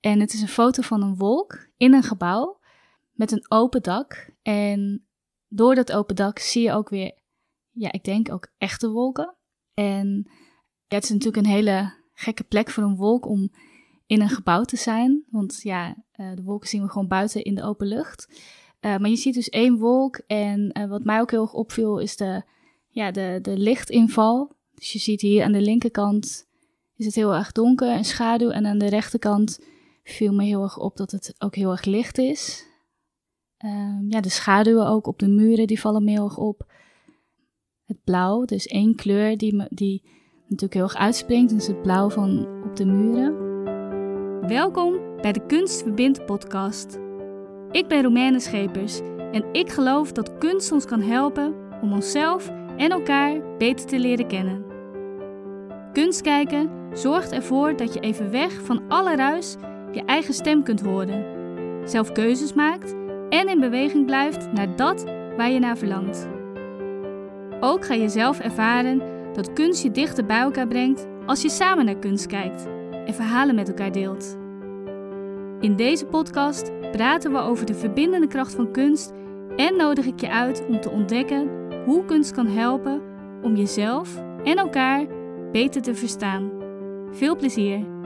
[0.00, 2.60] En het is een foto van een wolk in een gebouw
[3.12, 4.30] met een open dak.
[4.42, 5.06] En
[5.48, 7.18] door dat open dak zie je ook weer,
[7.70, 9.36] ja, ik denk ook echte wolken.
[9.74, 10.30] En
[10.86, 13.50] ja, het is natuurlijk een hele gekke plek voor een wolk om
[14.06, 15.24] in een gebouw te zijn.
[15.30, 18.28] Want ja, uh, de wolken zien we gewoon buiten in de open lucht.
[18.80, 20.16] Uh, maar je ziet dus één wolk.
[20.26, 22.42] En uh, wat mij ook heel erg opviel is de,
[22.88, 24.56] ja, de, de lichtinval.
[24.74, 26.46] Dus je ziet hier aan de linkerkant
[26.96, 28.50] is het heel erg donker en schaduw.
[28.50, 29.60] En aan de rechterkant
[30.10, 32.66] viel me heel erg op dat het ook heel erg licht is.
[33.64, 36.72] Uh, ja, de schaduwen ook op de muren, die vallen me heel erg op.
[37.84, 40.02] Het blauw, dus één kleur die, me, die
[40.42, 43.46] natuurlijk heel erg uitspringt, is het blauw van op de muren.
[44.48, 46.98] Welkom bij de Kunst Verbindt podcast.
[47.70, 49.00] Ik ben Romaine Schepers
[49.32, 54.26] en ik geloof dat kunst ons kan helpen om onszelf en elkaar beter te leren
[54.26, 54.64] kennen.
[55.92, 59.56] Kunst kijken zorgt ervoor dat je even weg van alle ruis
[59.94, 61.24] je eigen stem kunt horen,
[61.84, 62.94] zelf keuzes maakt
[63.28, 65.04] en in beweging blijft naar dat
[65.36, 66.28] waar je naar verlangt.
[67.60, 71.84] Ook ga je zelf ervaren dat kunst je dichter bij elkaar brengt als je samen
[71.84, 72.66] naar kunst kijkt
[73.06, 74.38] en verhalen met elkaar deelt.
[75.60, 79.12] In deze podcast praten we over de verbindende kracht van kunst
[79.56, 81.48] en nodig ik je uit om te ontdekken
[81.84, 83.00] hoe kunst kan helpen
[83.42, 85.06] om jezelf en elkaar
[85.52, 86.50] beter te verstaan.
[87.12, 87.97] Veel plezier!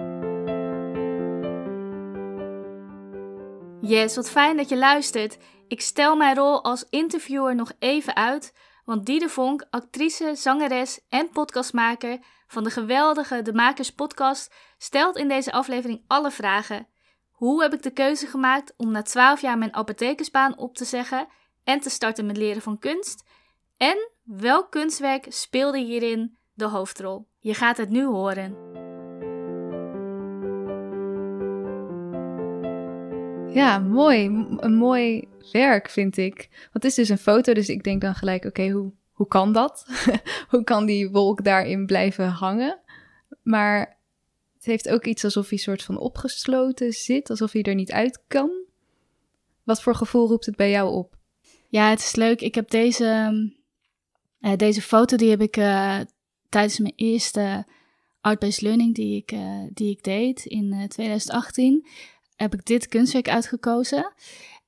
[3.84, 5.38] Yes, wat fijn dat je luistert.
[5.68, 11.28] Ik stel mijn rol als interviewer nog even uit, want Diede Vonk, actrice, zangeres en
[11.28, 16.88] podcastmaker van de geweldige De Makers podcast, stelt in deze aflevering alle vragen.
[17.30, 21.26] Hoe heb ik de keuze gemaakt om na 12 jaar mijn apothekersbaan op te zeggen
[21.64, 23.24] en te starten met leren van kunst?
[23.76, 27.28] En welk kunstwerk speelde hierin de hoofdrol?
[27.38, 28.90] Je gaat het nu horen.
[33.54, 34.24] Ja, mooi.
[34.56, 36.48] Een mooi werk vind ik.
[36.50, 39.52] Want het is dus een foto, dus ik denk dan gelijk, oké, hoe, hoe kan
[39.52, 39.86] dat?
[40.50, 42.80] hoe kan die wolk daarin blijven hangen?
[43.42, 43.98] Maar
[44.54, 48.22] het heeft ook iets alsof hij soort van opgesloten zit, alsof hij er niet uit
[48.26, 48.50] kan.
[49.62, 51.16] Wat voor gevoel roept het bij jou op?
[51.68, 52.40] Ja, het is leuk.
[52.40, 53.32] Ik heb deze,
[54.40, 56.00] uh, deze foto, die heb ik uh,
[56.48, 57.66] tijdens mijn eerste
[58.20, 61.86] Art-Based Learning die ik, uh, die ik deed in 2018,
[62.42, 64.12] heb ik dit kunstwerk uitgekozen.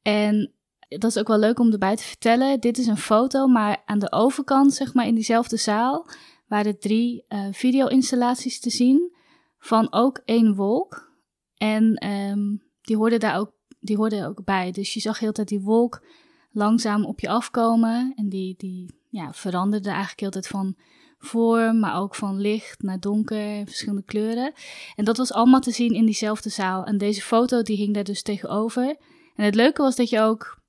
[0.02, 0.52] En
[0.88, 2.60] dat is ook wel leuk om erbij te vertellen.
[2.60, 6.08] Dit is een foto, maar aan de overkant, zeg maar in diezelfde zaal,
[6.46, 9.14] waren drie video-installaties te zien
[9.58, 11.12] van ook één wolk.
[11.56, 14.70] En um, die hoorde daar ook, die hoorde ook bij.
[14.70, 16.06] Dus je zag heel tijd die wolk
[16.50, 18.12] langzaam op je afkomen.
[18.16, 20.76] En die, die ja, veranderde eigenlijk heel tijd van
[21.24, 24.52] vorm, maar ook van licht naar donker, verschillende kleuren.
[24.94, 26.84] En dat was allemaal te zien in diezelfde zaal.
[26.84, 28.96] En deze foto die hing daar dus tegenover.
[29.34, 30.62] En het leuke was dat je ook,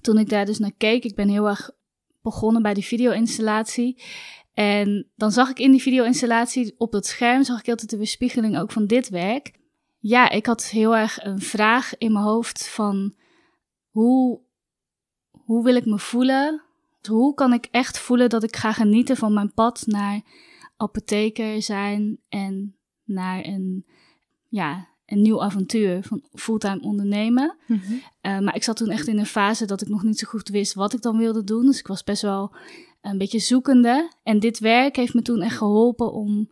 [0.00, 1.70] toen ik daar dus naar keek, ik ben heel erg
[2.22, 4.02] begonnen bij die video-installatie.
[4.52, 8.58] En dan zag ik in die video-installatie op dat scherm, zag ik altijd de weerspiegeling
[8.58, 9.58] ook van dit werk.
[9.98, 13.14] Ja, ik had heel erg een vraag in mijn hoofd van
[13.90, 14.40] hoe,
[15.30, 16.62] hoe wil ik me voelen?
[17.08, 20.20] Hoe kan ik echt voelen dat ik ga genieten van mijn pad naar
[20.76, 23.86] apotheker zijn en naar een,
[24.48, 27.56] ja, een nieuw avontuur van fulltime ondernemen.
[27.66, 27.80] Mm
[28.22, 30.74] maar ik zat toen echt in een fase dat ik nog niet zo goed wist
[30.74, 31.66] wat ik dan wilde doen.
[31.66, 32.54] Dus ik was best wel
[33.00, 34.12] een beetje zoekende.
[34.22, 36.50] En dit werk heeft me toen echt geholpen om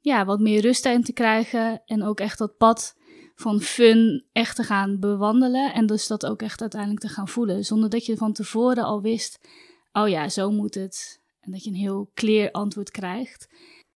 [0.00, 1.82] ja, wat meer rust in te krijgen.
[1.86, 2.96] En ook echt dat pad
[3.34, 5.72] van fun echt te gaan bewandelen.
[5.72, 7.64] En dus dat ook echt uiteindelijk te gaan voelen.
[7.64, 9.48] Zonder dat je van tevoren al wist,
[9.96, 11.20] oh ja, zo moet het.
[11.40, 13.48] En dat je een heel clear antwoord krijgt.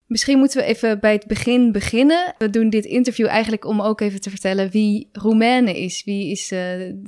[0.07, 2.35] Misschien moeten we even bij het begin beginnen.
[2.39, 6.05] We doen dit interview eigenlijk om ook even te vertellen wie Romaine is.
[6.05, 6.59] Wie is uh,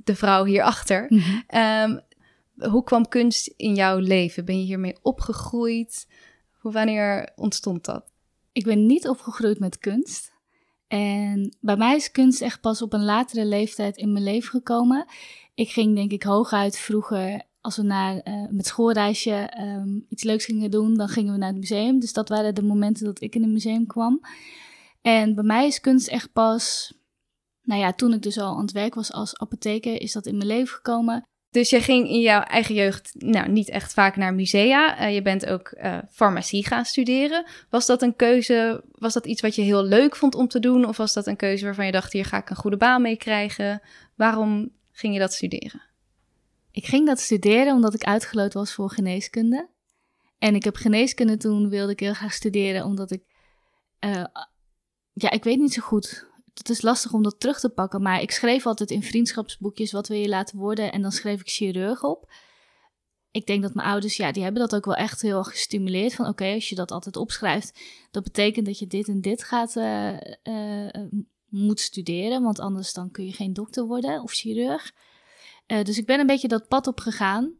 [0.04, 1.06] de vrouw hierachter?
[1.08, 2.06] Mm -hmm
[2.58, 4.44] hoe kwam kunst in jouw leven?
[4.44, 6.06] Ben je hiermee opgegroeid?
[6.58, 8.04] Hoe, wanneer ontstond dat?
[8.52, 10.32] Ik ben niet opgegroeid met kunst.
[10.88, 15.06] En bij mij is kunst echt pas op een latere leeftijd in mijn leven gekomen.
[15.54, 20.44] Ik ging denk ik hooguit vroeger, als we naar, uh, met schoolreisje um, iets leuks
[20.44, 22.00] gingen doen, dan gingen we naar het museum.
[22.00, 24.20] Dus dat waren de momenten dat ik in het museum kwam.
[25.00, 26.94] En bij mij is kunst echt pas,
[27.62, 30.36] nou ja, toen ik dus al aan het werk was als apotheker, is dat in
[30.36, 31.22] mijn leven gekomen.
[31.50, 35.00] Dus je ging in jouw eigen jeugd nou, niet echt vaak naar musea.
[35.00, 37.46] Uh, je bent ook uh, farmacie gaan studeren.
[37.70, 40.84] Was dat een keuze, was dat iets wat je heel leuk vond om te doen?
[40.84, 43.16] Of was dat een keuze waarvan je dacht, hier ga ik een goede baan mee
[43.16, 43.82] krijgen?
[44.14, 45.87] Waarom ging je dat studeren?
[46.78, 49.70] Ik ging dat studeren omdat ik uitgeloot was voor geneeskunde.
[50.38, 53.22] En ik heb geneeskunde toen wilde ik heel graag studeren omdat ik...
[54.04, 54.24] Uh,
[55.12, 58.02] ja, ik weet niet zo goed dat is lastig om dat terug te pakken.
[58.02, 60.92] Maar ik schreef altijd in vriendschapsboekjes wat wil je laten worden.
[60.92, 62.32] En dan schreef ik chirurg op.
[63.30, 66.14] Ik denk dat mijn ouders, ja, die hebben dat ook wel echt heel erg gestimuleerd.
[66.14, 67.80] Van oké, als je dat altijd opschrijft,
[68.10, 70.16] dat betekent dat je dit en dit gaat, uh,
[71.48, 72.42] moet studeren.
[72.42, 74.92] Want anders dan kun je geen dokter worden of chirurg.
[75.72, 77.56] Uh, dus ik ben een beetje dat pad op gegaan.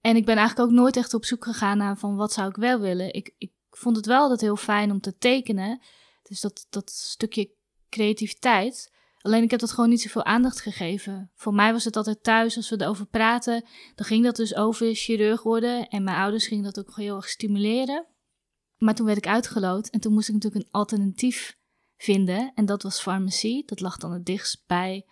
[0.00, 2.56] En ik ben eigenlijk ook nooit echt op zoek gegaan naar van wat zou ik
[2.56, 3.12] wel willen.
[3.12, 5.80] Ik, ik vond het wel altijd heel fijn om te tekenen.
[6.22, 7.54] Dus dat, dat stukje
[7.88, 8.92] creativiteit.
[9.18, 11.30] Alleen ik heb dat gewoon niet zoveel aandacht gegeven.
[11.34, 13.64] Voor mij was het altijd thuis, als we erover praten,
[13.94, 15.88] dan ging dat dus over chirurg worden.
[15.88, 18.06] En mijn ouders gingen dat ook heel erg stimuleren.
[18.76, 21.58] Maar toen werd ik uitgeloot en toen moest ik natuurlijk een alternatief
[21.96, 22.52] vinden.
[22.54, 23.64] En dat was farmacie.
[23.66, 25.06] Dat lag dan het dichtst bij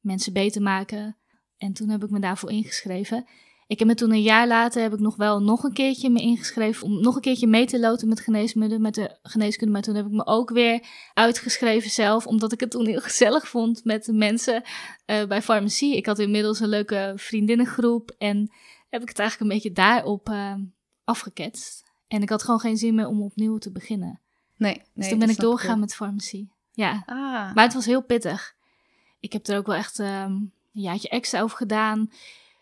[0.00, 1.16] mensen beter maken.
[1.62, 3.26] En toen heb ik me daarvoor ingeschreven.
[3.66, 6.20] Ik heb me toen een jaar later heb ik nog wel nog een keertje me
[6.20, 9.72] ingeschreven om nog een keertje mee te loten met geneesmiddelen, met de geneeskunde.
[9.72, 13.48] Maar toen heb ik me ook weer uitgeschreven zelf, omdat ik het toen heel gezellig
[13.48, 14.62] vond met de mensen
[15.06, 15.96] uh, bij farmacie.
[15.96, 18.52] Ik had inmiddels een leuke vriendinnengroep en
[18.90, 20.54] heb ik het eigenlijk een beetje daarop uh,
[21.04, 21.84] afgeketst.
[22.08, 24.20] En ik had gewoon geen zin meer om opnieuw te beginnen.
[24.56, 26.52] Nee, nee dus toen ben ik doorgegaan met farmacie.
[26.72, 27.54] Ja, ah.
[27.54, 28.54] maar het was heel pittig.
[29.20, 32.02] Ik heb er ook wel echt um, een jaartje extra over gedaan.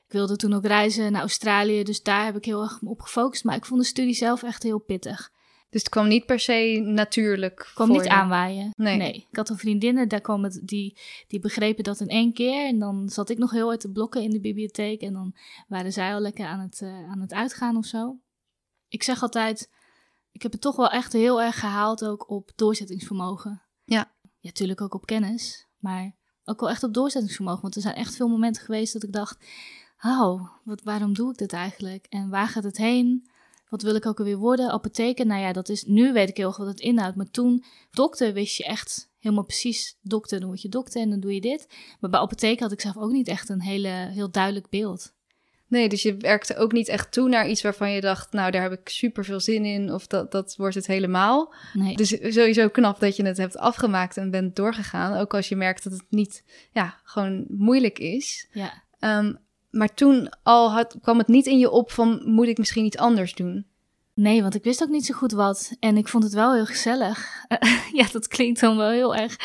[0.07, 3.45] Ik wilde toen ook reizen naar Australië, dus daar heb ik heel erg op gefocust.
[3.45, 5.31] Maar ik vond de studie zelf echt heel pittig.
[5.71, 7.59] Dus het kwam niet per se natuurlijk.
[7.59, 8.11] Het kwam niet je.
[8.11, 8.73] aanwaaien.
[8.77, 8.97] Nee.
[8.97, 9.27] nee.
[9.31, 12.67] Ik had een vriendinnen, daar kwam het, die, die begrepen dat in één keer.
[12.67, 15.01] En dan zat ik nog heel uit te blokken in de bibliotheek.
[15.01, 15.37] En dan
[15.69, 18.19] waren zij al lekker aan het, uh, aan het uitgaan of zo.
[18.89, 19.71] Ik zeg altijd,
[20.33, 23.63] ik heb het toch wel echt heel erg gehaald ook op doorzettingsvermogen.
[23.85, 24.13] Ja.
[24.23, 25.69] Ja, natuurlijk ook op kennis.
[25.79, 26.17] Maar
[26.51, 27.63] ook wel echt op doorzettingsvermogen.
[27.63, 29.39] Want er zijn echt veel momenten geweest dat ik dacht
[30.05, 32.07] oh, wat, waarom doe ik dit eigenlijk?
[32.09, 33.29] En waar gaat het heen?
[33.69, 34.71] Wat wil ik ook alweer worden?
[34.71, 37.17] Apotheker, nou ja, dat is, nu weet ik heel erg wat het inhoudt.
[37.17, 41.21] Maar toen, dokter, wist je echt helemaal precies, dokter, dan word je dokter en dan
[41.21, 41.67] doe je dit.
[42.01, 45.13] Maar bij apotheker had ik zelf ook niet echt een hele, heel duidelijk beeld.
[45.71, 48.63] Nee, dus je werkte ook niet echt toe naar iets waarvan je dacht, nou, daar
[48.63, 51.55] heb ik super veel zin in, of dat, dat wordt het helemaal.
[51.73, 51.97] Nee.
[51.97, 55.85] Dus sowieso knap dat je het hebt afgemaakt en bent doorgegaan, ook als je merkt
[55.85, 58.49] dat het niet, ja, gewoon moeilijk is.
[58.53, 58.83] Ja.
[59.19, 59.39] Um,
[59.71, 62.97] maar toen al had, kwam het niet in je op van moet ik misschien iets
[62.97, 63.67] anders doen?
[64.15, 65.77] Nee, want ik wist ook niet zo goed wat.
[65.81, 67.47] En ik vond het wel heel gezellig.
[67.93, 69.37] ja, dat klinkt dan wel heel erg.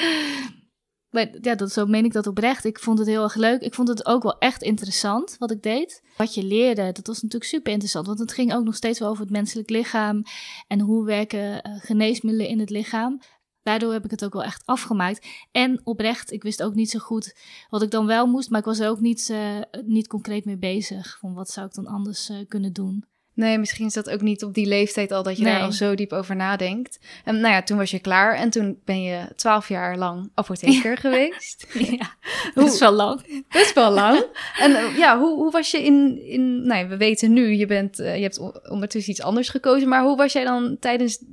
[1.15, 2.65] Maar ja, dat, zo meen ik dat oprecht.
[2.65, 3.61] Ik vond het heel erg leuk.
[3.61, 6.03] Ik vond het ook wel echt interessant wat ik deed.
[6.17, 8.07] Wat je leerde, dat was natuurlijk super interessant.
[8.07, 10.23] Want het ging ook nog steeds wel over het menselijk lichaam.
[10.67, 13.19] En hoe werken uh, geneesmiddelen in het lichaam.
[13.61, 15.27] Daardoor heb ik het ook wel echt afgemaakt.
[15.51, 17.35] En oprecht, ik wist ook niet zo goed
[17.69, 20.57] wat ik dan wel moest, maar ik was er ook niet, uh, niet concreet mee
[20.57, 21.17] bezig.
[21.19, 23.05] Van wat zou ik dan anders uh, kunnen doen?
[23.35, 25.53] Nee, misschien is dat ook niet op die leeftijd al dat je nee.
[25.53, 26.99] daar al zo diep over nadenkt.
[27.23, 30.97] En nou ja, toen was je klaar en toen ben je twaalf jaar lang apotheker
[31.05, 31.67] geweest.
[31.73, 32.15] Ja,
[32.53, 33.43] dat is wel lang.
[33.49, 34.25] Dat is wel lang.
[34.59, 37.65] En uh, ja, hoe, hoe was je in, in, nou ja, we weten nu, je,
[37.65, 41.23] bent, uh, je hebt ondertussen iets anders gekozen, maar hoe was jij dan tijdens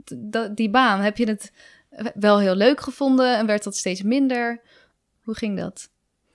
[0.55, 1.01] die baan?
[1.01, 1.53] Heb je het
[2.15, 4.61] wel heel leuk gevonden en werd dat steeds minder?
[5.23, 5.91] Hoe ging dat?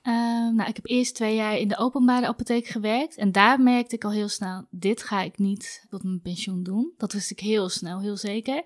[0.07, 0.13] Uh,
[0.53, 3.17] nou, ik heb eerst twee jaar in de openbare apotheek gewerkt.
[3.17, 6.93] En daar merkte ik al heel snel: dit ga ik niet tot mijn pensioen doen.
[6.97, 8.63] Dat wist ik heel snel, heel zeker.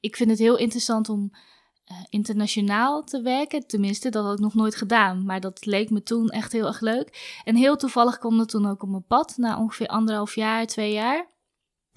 [0.00, 3.66] Ik vind het heel interessant om uh, internationaal te werken.
[3.66, 5.24] Tenminste, dat had ik nog nooit gedaan.
[5.24, 7.40] Maar dat leek me toen echt heel erg leuk.
[7.44, 10.92] En heel toevallig kwam dat toen ook op mijn pad, na ongeveer anderhalf jaar, twee
[10.92, 11.37] jaar.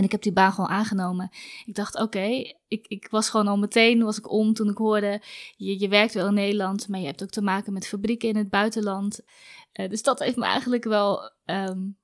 [0.01, 1.29] En ik heb die baan gewoon aangenomen.
[1.65, 4.77] Ik dacht, oké, okay, ik, ik was gewoon al meteen, was ik om toen ik
[4.77, 5.21] hoorde,
[5.55, 8.35] je, je werkt wel in Nederland, maar je hebt ook te maken met fabrieken in
[8.35, 9.19] het buitenland.
[9.73, 11.97] Uh, dus dat heeft me eigenlijk wel, um,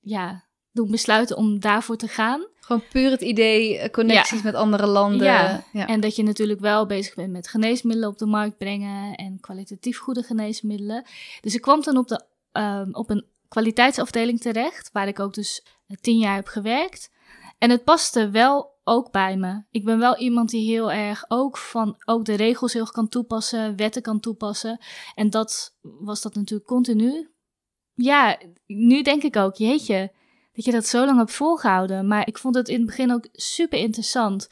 [0.00, 2.46] ja, doen besluiten om daarvoor te gaan.
[2.60, 4.44] Gewoon puur het idee, connecties ja.
[4.44, 5.26] met andere landen.
[5.26, 5.64] Ja.
[5.72, 5.86] ja.
[5.86, 9.98] en dat je natuurlijk wel bezig bent met geneesmiddelen op de markt brengen en kwalitatief
[9.98, 11.04] goede geneesmiddelen.
[11.40, 15.64] Dus ik kwam dan op, de, um, op een kwaliteitsafdeling terecht, waar ik ook dus
[16.00, 17.12] tien jaar heb gewerkt.
[17.58, 19.62] En het paste wel ook bij me.
[19.70, 23.76] Ik ben wel iemand die heel erg ook van ook de regels heel kan toepassen,
[23.76, 24.78] wetten kan toepassen.
[25.14, 27.30] En dat was dat natuurlijk continu.
[27.94, 30.12] Ja, nu denk ik ook, jeetje,
[30.52, 32.06] dat je dat zo lang hebt volgehouden.
[32.06, 34.48] Maar ik vond het in het begin ook super interessant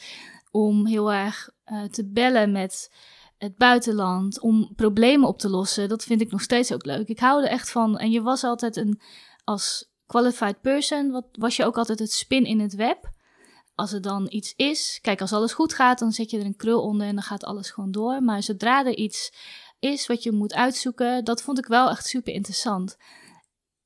[0.50, 2.90] om heel erg uh, te bellen met
[3.38, 5.88] het buitenland, om problemen op te lossen.
[5.88, 7.09] Dat vind ik nog steeds ook leuk.
[7.09, 7.99] Ik hou er echt van.
[7.99, 9.00] En je was altijd een,
[9.44, 13.11] als qualified person, wat, was je ook altijd het spin in het web.
[13.75, 16.57] Als er dan iets is, kijk, als alles goed gaat, dan zet je er een
[16.57, 18.23] krul onder en dan gaat alles gewoon door.
[18.23, 19.33] Maar zodra er iets
[19.78, 22.97] is wat je moet uitzoeken, dat vond ik wel echt super interessant.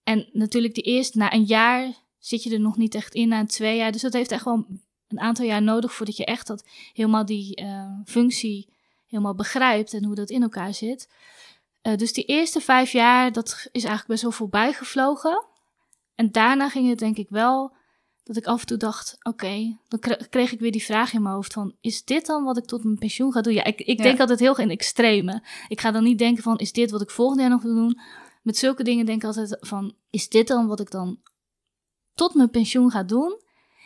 [0.03, 3.47] En natuurlijk, die eerst na een jaar zit je er nog niet echt in, na
[3.47, 3.93] twee jaar.
[3.93, 4.67] Dus dat heeft echt wel
[5.09, 8.69] een aantal jaar nodig voordat je echt dat helemaal die uh, functie
[9.07, 11.09] helemaal begrijpt en hoe dat in elkaar zit.
[11.83, 15.45] Eh, dus die eerste vijf jaar, dat is eigenlijk best wel voorbij gevlogen.
[16.17, 17.77] En daarna ging het denk ik wel
[18.25, 21.35] dat ik af en toe dacht, oké, dan kreeg ik weer die vraag in mijn
[21.35, 23.53] hoofd van, is dit dan wat ik tot mijn pensioen ga doen?
[23.53, 25.43] Ja, ik, ik denk altijd heel in extreme.
[25.69, 28.01] Ik ga dan niet denken van, is dit wat ik volgend jaar nog wil doen?
[28.43, 31.19] Met zulke dingen denk ik altijd van, is dit dan wat ik dan
[32.15, 33.41] tot mijn pensioen ga doen?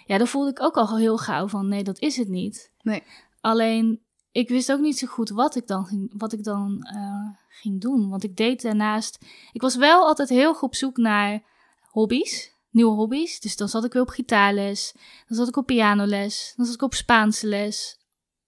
[0.07, 2.73] Ja, dan voelde ik ook al heel gauw van, nee, dat is het niet.
[2.83, 3.03] Nee.
[3.41, 4.01] Alleen,
[4.33, 7.81] ik wist ook niet zo goed wat ik dan ging, wat ik dan, uh, ging
[7.81, 8.09] doen.
[8.09, 9.19] Want ik deed daarnaast,
[9.53, 11.43] ik was wel altijd heel goed op zoek naar
[11.91, 13.41] hobby's nieuwe hobby's.
[13.41, 14.95] Dus dan zat ik weer op gitaarles,
[15.27, 17.99] dan zat ik op pianoles, dan zat ik op Spaanse les.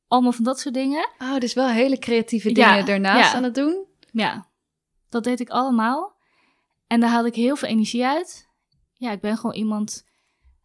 [0.07, 1.09] Allemaal van dat soort dingen.
[1.19, 3.87] Oh, dus wel hele creatieve dingen ja, daarnaast aan het doen?
[4.13, 4.51] Ja,
[5.09, 6.17] dat deed ik allemaal.
[6.87, 8.49] En daar haalde ik heel veel energie uit.
[8.93, 10.05] Ja, ik ben gewoon iemand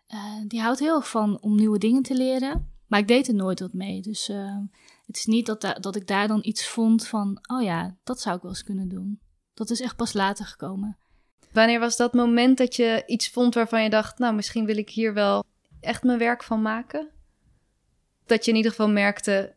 [0.08, 2.76] uh, die houdt heel erg van om nieuwe dingen te leren.
[2.88, 4.02] Maar ik deed er nooit wat mee.
[4.02, 4.58] Dus uh,
[5.06, 8.36] het is niet dat, dat ik daar dan iets vond van, oh ja, dat zou
[8.36, 9.20] ik wel eens kunnen doen.
[9.54, 10.98] Dat is echt pas later gekomen.
[11.52, 14.90] Wanneer was dat moment dat je iets vond waarvan je dacht, nou, misschien wil ik
[14.90, 15.44] hier wel
[15.80, 17.10] echt mijn werk van maken?
[18.26, 19.56] Dat je in ieder geval merkte,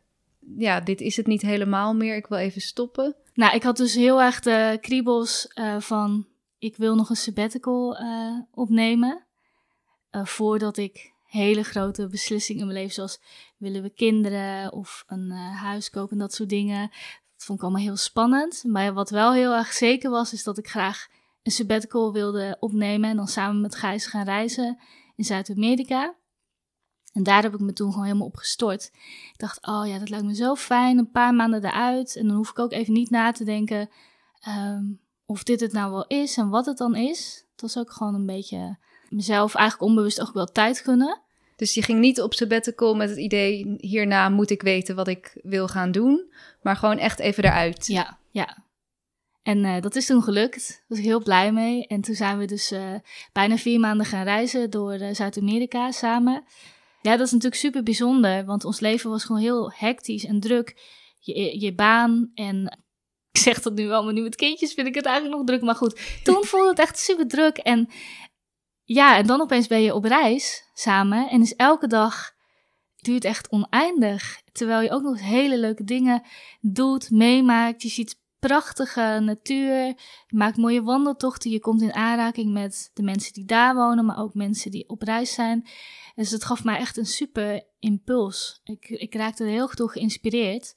[0.57, 3.15] ja, dit is het niet helemaal meer, ik wil even stoppen.
[3.33, 6.27] Nou, ik had dus heel erg de kriebels uh, van,
[6.59, 9.23] ik wil nog een sabbatical uh, opnemen.
[10.11, 13.21] Uh, voordat ik hele grote beslissingen in mijn leven, zoals
[13.57, 16.89] willen we kinderen of een huis kopen en dat soort dingen.
[17.35, 18.63] Dat vond ik allemaal heel spannend.
[18.63, 21.07] Maar wat wel heel erg zeker was, is dat ik graag
[21.43, 24.79] een sabbatical wilde opnemen en dan samen met Gijs gaan reizen
[25.15, 26.15] in Zuid-Amerika.
[27.13, 28.91] En daar heb ik me toen gewoon helemaal op gestort.
[29.31, 32.15] Ik dacht, oh ja, dat lijkt me zo fijn, een paar maanden eruit.
[32.15, 33.89] En dan hoef ik ook even niet na te denken
[34.47, 37.45] um, of dit het nou wel is en wat het dan is.
[37.51, 38.77] Het was ook gewoon een beetje
[39.09, 41.21] mezelf eigenlijk onbewust ook wel tijd gunnen.
[41.55, 45.39] Dus je ging niet op sabbatical met het idee, hierna moet ik weten wat ik
[45.43, 46.33] wil gaan doen.
[46.61, 47.87] Maar gewoon echt even eruit.
[47.87, 48.57] Ja, ja.
[49.43, 50.67] En uh, dat is toen gelukt.
[50.67, 51.87] Daar was ik heel blij mee.
[51.87, 52.95] En toen zijn we dus uh,
[53.33, 56.43] bijna vier maanden gaan reizen door uh, Zuid-Amerika samen.
[57.01, 60.75] Ja, dat is natuurlijk super bijzonder, want ons leven was gewoon heel hectisch en druk.
[61.19, 62.65] Je, je baan en
[63.31, 65.61] ik zeg dat nu wel, maar nu met kindjes vind ik het eigenlijk nog druk.
[65.61, 67.57] Maar goed, toen voelde het echt super druk.
[67.57, 67.89] En
[68.83, 72.31] ja, en dan opeens ben je op reis samen en is elke dag
[72.95, 74.41] duurt echt oneindig.
[74.51, 76.23] Terwijl je ook nog hele leuke dingen
[76.59, 77.81] doet, meemaakt.
[77.81, 79.85] Je ziet prachtige natuur.
[79.85, 79.95] Je
[80.27, 81.51] maakt mooie wandeltochten.
[81.51, 85.01] Je komt in aanraking met de mensen die daar wonen, maar ook mensen die op
[85.01, 85.67] reis zijn.
[86.15, 88.61] Dus het gaf mij echt een super impuls.
[88.63, 90.75] Ik, ik raakte er heel erg door geïnspireerd.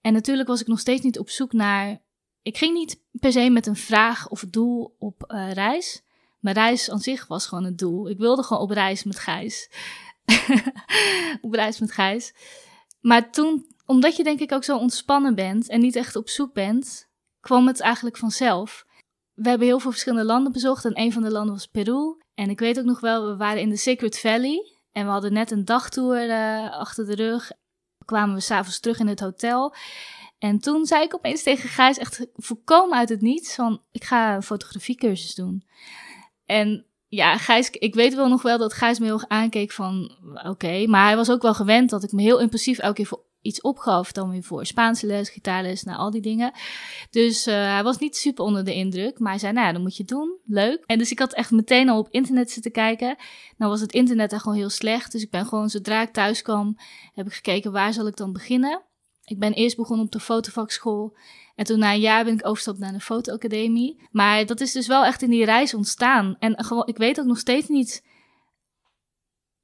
[0.00, 2.02] En natuurlijk was ik nog steeds niet op zoek naar.
[2.42, 6.02] Ik ging niet per se met een vraag of doel op uh, reis.
[6.40, 8.08] Mijn reis aan zich was gewoon het doel.
[8.08, 9.70] Ik wilde gewoon op reis met Gijs.
[11.40, 12.34] op reis met Gijs.
[13.00, 16.52] Maar toen omdat je denk ik ook zo ontspannen bent en niet echt op zoek
[16.52, 17.08] bent,
[17.40, 18.86] kwam het eigenlijk vanzelf.
[19.34, 22.16] We hebben heel veel verschillende landen bezocht en een van de landen was Peru.
[22.34, 25.32] En ik weet ook nog wel, we waren in de Sacred Valley en we hadden
[25.32, 27.50] net een dagtour uh, achter de rug.
[28.04, 29.74] Kwamen we s'avonds terug in het hotel.
[30.38, 34.34] En toen zei ik opeens tegen Gijs, echt volkomen uit het niets, van ik ga
[34.34, 35.64] een fotografiecursus doen.
[36.44, 40.16] En ja, Gijs, ik weet wel nog wel dat Gijs me heel erg aankeek van
[40.44, 43.25] oké, maar hij was ook wel gewend dat ik me heel impulsief elke keer voor
[43.46, 46.52] iets opgaf dan weer voor Spaanse les, gitaarles, nou al die dingen.
[47.10, 49.82] Dus uh, hij was niet super onder de indruk, maar hij zei, nou ja, dan
[49.82, 50.82] moet je doen, leuk.
[50.86, 53.16] En dus ik had echt meteen al op internet zitten kijken.
[53.56, 56.42] Nou was het internet daar gewoon heel slecht, dus ik ben gewoon, zodra ik thuis
[56.42, 56.76] kwam,
[57.14, 58.82] heb ik gekeken waar zal ik dan beginnen.
[59.24, 61.16] Ik ben eerst begonnen op de fotovakschool
[61.54, 64.08] en toen na een jaar ben ik overgestapt naar de fotoacademie.
[64.10, 66.36] Maar dat is dus wel echt in die reis ontstaan.
[66.38, 68.02] En gewoon, ik weet ook nog steeds niet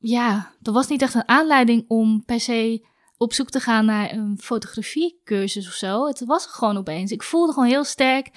[0.03, 2.87] ja, er was niet echt een aanleiding om per se
[3.23, 6.07] op zoek te gaan naar een fotografiecursus of zo.
[6.07, 7.11] Het was gewoon opeens.
[7.11, 8.31] Ik voelde gewoon heel sterk.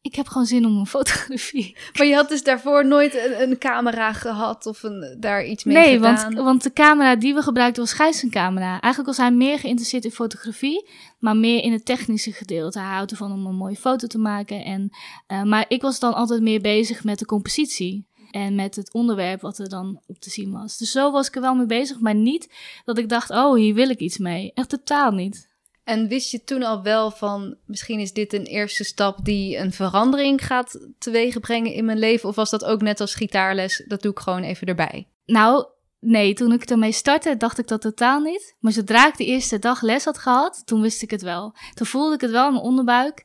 [0.00, 1.76] Ik heb gewoon zin om een fotografie.
[1.98, 5.76] Maar je had dus daarvoor nooit een, een camera gehad of een, daar iets mee
[5.76, 6.14] nee, gedaan?
[6.14, 8.70] Nee, want, want de camera die we gebruikten was Gijs camera.
[8.70, 12.78] Eigenlijk was hij meer geïnteresseerd in fotografie, maar meer in het technische gedeelte.
[12.78, 14.64] Hij houdt ervan om een mooie foto te maken.
[14.64, 14.90] En,
[15.32, 19.40] uh, maar ik was dan altijd meer bezig met de compositie en met het onderwerp
[19.40, 20.78] wat er dan op te zien was.
[20.78, 22.54] Dus zo was ik er wel mee bezig, maar niet
[22.84, 24.52] dat ik dacht, oh, hier wil ik iets mee.
[24.54, 25.48] Echt totaal niet.
[25.84, 29.72] En wist je toen al wel van, misschien is dit een eerste stap die een
[29.72, 32.28] verandering gaat teweegbrengen in mijn leven?
[32.28, 35.08] Of was dat ook net als gitaarles, dat doe ik gewoon even erbij?
[35.26, 35.66] Nou,
[36.00, 38.56] nee, toen ik ermee startte, dacht ik dat totaal niet.
[38.60, 41.54] Maar zodra ik de eerste dag les had gehad, toen wist ik het wel.
[41.74, 43.24] Toen voelde ik het wel in mijn onderbuik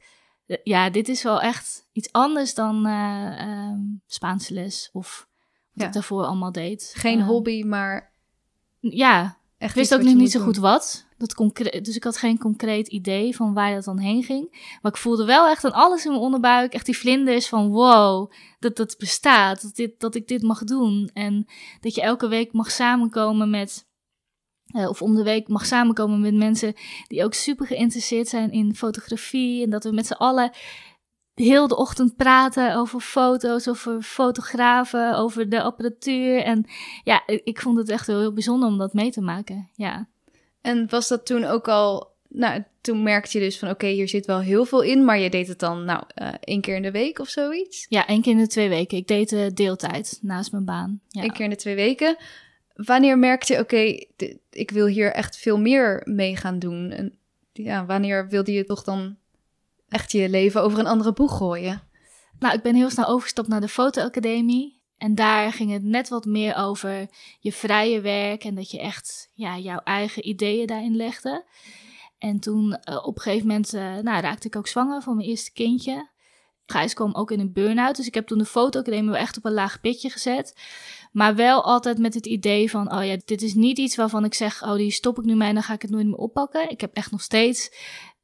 [0.63, 3.73] ja, dit is wel echt iets anders dan uh,
[4.07, 5.27] Spaanse les of
[5.73, 6.91] wat ik daarvoor allemaal deed.
[6.95, 8.11] Geen uh, hobby, maar
[8.79, 11.05] ja, echt ik wist ook nog niet zo goed wat.
[11.17, 14.77] dat concreet, dus ik had geen concreet idee van waar dat dan heen ging.
[14.81, 18.31] Maar ik voelde wel echt aan alles in mijn onderbuik, echt die vlinders van wow,
[18.59, 21.09] dat dat bestaat, dat, dit, dat ik dit mag doen.
[21.13, 21.45] En
[21.81, 23.85] dat je elke week mag samenkomen met,
[24.73, 26.73] uh, of om de week mag samenkomen met mensen
[27.07, 29.63] die ook super geïnteresseerd zijn in fotografie.
[29.63, 30.51] En dat we met z'n allen
[31.33, 36.43] heel de ochtend praten over foto's, over fotografen, over de apparatuur.
[36.43, 36.65] En
[37.03, 39.69] ja, ik vond het echt heel, heel bijzonder om dat mee te maken.
[39.75, 40.07] Ja.
[40.61, 42.11] En was dat toen ook al.
[42.29, 45.29] Nou, toen merkte je dus van oké, hier zit wel heel veel in, maar je
[45.29, 47.85] deed het dan nou uh, één keer in de week of zoiets?
[47.89, 48.97] Ja, één keer in de twee weken.
[48.97, 50.99] Ik deed uh, deeltijd naast mijn baan.
[51.07, 51.23] Ja.
[51.23, 52.17] Eén keer in de twee weken.
[52.73, 54.05] Wanneer merkte je, oké,
[54.49, 56.91] ik wil hier echt veel meer mee gaan doen?
[56.91, 57.17] En
[57.51, 59.17] ja, wanneer wilde je toch dan
[59.89, 61.81] echt je leven over een andere boeg gooien?
[62.39, 64.81] Nou, ik ben heel snel overgestapt naar de fotoacademie.
[64.97, 67.07] En daar ging het net wat meer over
[67.39, 71.45] je vrije werk en dat je echt ja, jouw eigen ideeën daarin legde.
[72.17, 75.27] En toen uh, op een gegeven moment uh, nou, raakte ik ook zwanger van mijn
[75.27, 76.09] eerste kindje.
[76.65, 79.45] Gijs kwam ook in een burn-out, dus ik heb toen de fotoacademie wel echt op
[79.45, 80.55] een laag pitje gezet.
[81.11, 84.33] Maar wel altijd met het idee van, oh ja, dit is niet iets waarvan ik
[84.33, 86.69] zeg, oh die stop ik nu mee en dan ga ik het nooit meer oppakken.
[86.69, 87.71] Ik heb echt nog steeds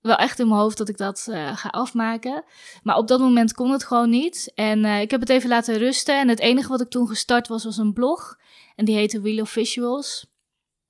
[0.02, 2.44] wel echt in mijn hoofd dat ik dat uh, ga afmaken.
[2.84, 4.52] Maar op dat moment kon het gewoon niet.
[4.56, 6.20] En uh, ik heb het even laten rusten.
[6.20, 8.36] En het enige wat ik toen gestart was, was een blog.
[8.76, 10.28] En die heette Wheel of Visuals.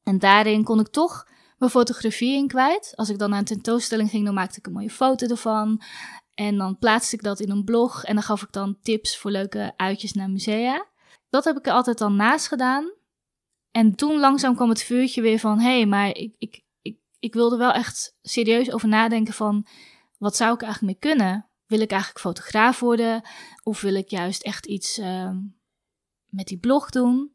[0.03, 1.27] En daarin kon ik toch
[1.57, 2.93] mijn fotografie in kwijt.
[2.95, 5.81] Als ik dan naar een tentoonstelling ging, dan maakte ik een mooie foto ervan.
[6.39, 8.03] En dan plaatste ik dat in een blog.
[8.03, 10.85] En dan gaf ik dan tips voor leuke uitjes naar musea.
[11.29, 12.91] Dat heb ik er altijd dan naast gedaan.
[13.71, 16.63] En toen langzaam kwam het vuurtje weer van: hé, hey, maar ik, ik,
[17.19, 19.65] ik wilde wel echt serieus over nadenken van
[20.17, 21.45] wat zou ik eigenlijk mee kunnen?
[21.65, 23.21] Wil ik eigenlijk fotograaf worden?
[23.63, 25.31] Of wil ik juist echt iets uh,
[26.25, 27.31] met die blog doen?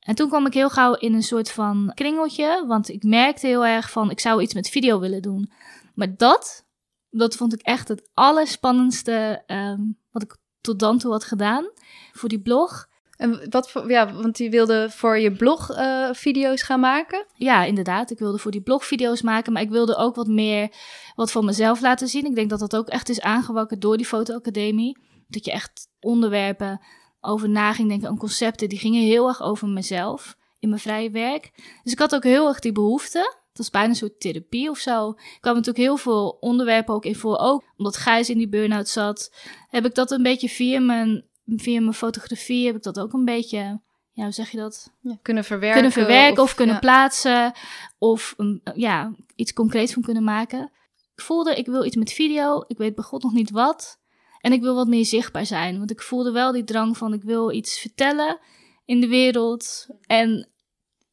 [0.00, 3.66] En toen kwam ik heel gauw in een soort van kringeltje, want ik merkte heel
[3.66, 5.52] erg van ik zou iets met video willen doen.
[5.94, 6.68] Maar dat,
[7.10, 11.70] dat vond ik echt het allerspannendste um, wat ik tot dan toe had gedaan
[12.12, 12.88] voor die blog.
[13.16, 17.26] En wat voor, ja, want je wilde voor je blog uh, video's gaan maken?
[17.34, 18.10] Ja, inderdaad.
[18.10, 20.72] Ik wilde voor die blog video's maken, maar ik wilde ook wat meer
[21.14, 22.24] wat van mezelf laten zien.
[22.24, 24.98] Ik denk dat dat ook echt is aangewakkerd door die fotoacademie.
[25.28, 26.80] Dat je echt onderwerpen
[27.20, 31.10] over na ging denken en concepten, die gingen heel erg over mezelf in mijn vrije
[31.10, 31.50] werk.
[31.82, 33.39] Dus ik had ook heel erg die behoefte.
[33.50, 35.10] Het was bijna een soort therapie of zo.
[35.10, 37.38] Ik kwam natuurlijk heel veel onderwerpen ook in voor.
[37.38, 39.34] Ook omdat Gijs in die burn-out zat,
[39.68, 43.24] heb ik dat een beetje via mijn via mijn fotografie heb ik dat ook een
[43.24, 43.80] beetje,
[44.12, 44.92] ja, hoe zeg je dat?
[45.00, 45.80] Ja, kunnen verwerken.
[45.80, 47.52] Kunnen verwerken of, kunnen plaatsen.
[47.98, 48.36] Of
[48.74, 50.72] ja, iets concreets van kunnen maken.
[51.14, 52.64] Ik voelde, ik wil iets met video.
[52.66, 53.98] Ik weet bij God nog niet wat.
[54.40, 55.78] En ik wil wat meer zichtbaar zijn.
[55.78, 58.38] Want ik voelde wel die drang van, ik wil iets vertellen
[58.84, 59.86] in de wereld.
[60.06, 60.49] En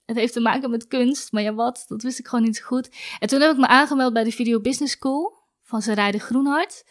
[0.08, 1.32] het heeft te maken met kunst.
[1.32, 1.86] Maar ja, wat?
[1.88, 2.89] Dat wist ik gewoon niet zo goed.
[3.20, 6.84] En toen heb ik me aangemeld bij de Video Business School van Zerijde Groenhart.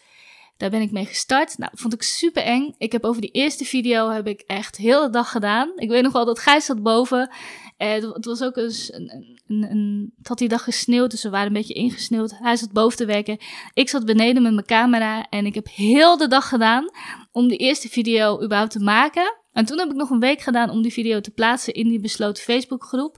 [0.57, 1.57] Daar ben ik mee gestart.
[1.57, 2.75] Nou, vond ik super eng.
[2.77, 5.71] Ik heb over die eerste video heb ik echt heel de dag gedaan.
[5.75, 7.29] Ik weet nog wel dat Gijs zat boven.
[7.77, 11.29] Eh, het was ook eens een, een, een, het had die dag gesneeuwd, dus we
[11.29, 12.37] waren een beetje ingesneeuwd.
[12.37, 13.37] Hij zat boven te werken.
[13.73, 16.89] Ik zat beneden met mijn camera en ik heb heel de dag gedaan
[17.31, 19.35] om die eerste video überhaupt te maken.
[19.57, 21.99] En toen heb ik nog een week gedaan om die video te plaatsen in die
[21.99, 23.17] besloten Facebookgroep.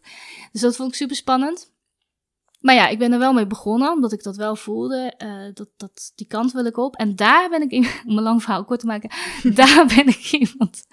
[0.52, 1.73] Dus dat vond ik super spannend.
[2.60, 5.13] Maar ja, ik ben er wel mee begonnen, omdat ik dat wel voelde.
[5.23, 6.95] Uh, dat, dat, die kant wil ik op.
[6.95, 9.10] En daar ben ik, in, om een lang verhaal kort te maken,
[9.56, 10.88] daar ben ik iemand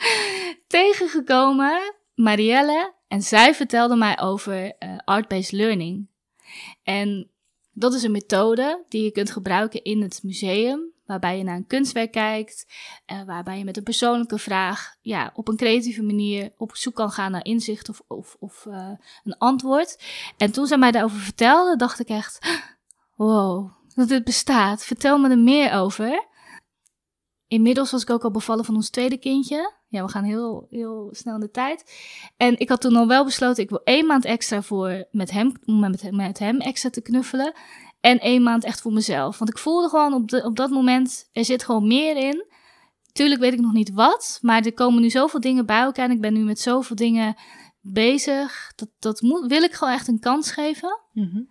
[0.67, 2.95] tegengekomen, Marielle.
[3.09, 6.09] En zij vertelde mij over uh, art-based learning.
[6.83, 7.31] En
[7.73, 11.67] dat is een methode die je kunt gebruiken in het museum waarbij je naar een
[11.67, 12.67] kunstwerk kijkt,
[13.13, 17.11] uh, waarbij je met een persoonlijke vraag ja, op een creatieve manier op zoek kan
[17.11, 18.91] gaan naar inzicht of, of, of uh,
[19.25, 20.03] een antwoord.
[20.37, 22.61] En toen zij mij daarover vertelde, dacht ik echt,
[23.15, 24.85] wow, dat dit bestaat.
[24.85, 26.27] Vertel me er meer over.
[27.49, 29.75] Inmiddels was ik ook al bevallen van ons tweede kindje.
[29.89, 31.93] Ja, we gaan heel, heel snel in de tijd.
[32.37, 35.53] En ik had toen al wel besloten, ik wil één maand extra voor met hem,
[35.65, 37.55] met, met hem extra te knuffelen.
[38.07, 39.39] En één maand echt voor mezelf.
[39.39, 42.47] Want ik voelde gewoon op, de, op dat moment, er zit gewoon meer in.
[43.13, 46.05] Tuurlijk weet ik nog niet wat, maar er komen nu zoveel dingen bij elkaar.
[46.05, 47.37] En ik ben nu met zoveel dingen
[47.81, 48.73] bezig.
[48.77, 51.01] Dat, dat moet, wil ik gewoon echt een kans geven.
[51.13, 51.49] Mm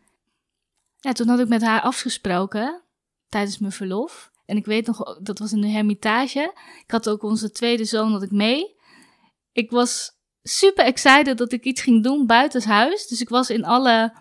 [0.99, 2.81] Ja, toen had ik met haar afgesproken
[3.29, 4.31] tijdens mijn verlof.
[4.45, 6.53] En ik weet nog, dat was in de hermitage.
[6.83, 8.75] Ik had ook onze tweede zoon had ik mee.
[9.51, 10.11] Ik was
[10.43, 13.07] super excited dat ik iets ging doen buitenshuis.
[13.07, 14.13] Dus ik was in alle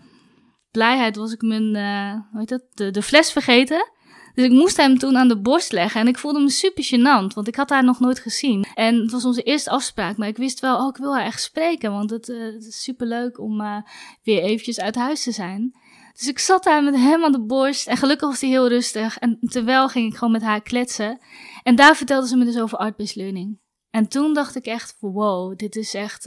[0.75, 3.89] blijheid was ik mijn, uh, hoe heet dat, de, fles vergeten.
[4.33, 6.01] Dus ik moest hem toen aan de borst leggen.
[6.01, 8.65] En ik voelde me super gênant, want ik had haar nog nooit gezien.
[8.73, 10.17] En het was onze eerste afspraak.
[10.17, 11.91] Maar ik wist wel, oh, ik wil haar echt spreken.
[11.91, 13.77] Want het, het is super leuk om uh,
[14.23, 15.79] weer eventjes uit huis te zijn.
[16.13, 19.17] Dus ik zat daar met hem aan de borst en gelukkig was hij heel rustig.
[19.17, 21.19] En terwijl ging ik gewoon met haar kletsen.
[21.63, 23.59] En daar vertelde ze me dus over art-based learning.
[23.89, 26.23] En toen dacht ik echt, wow, dit is echt,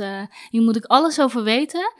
[0.50, 1.92] hier moet ik alles over weten.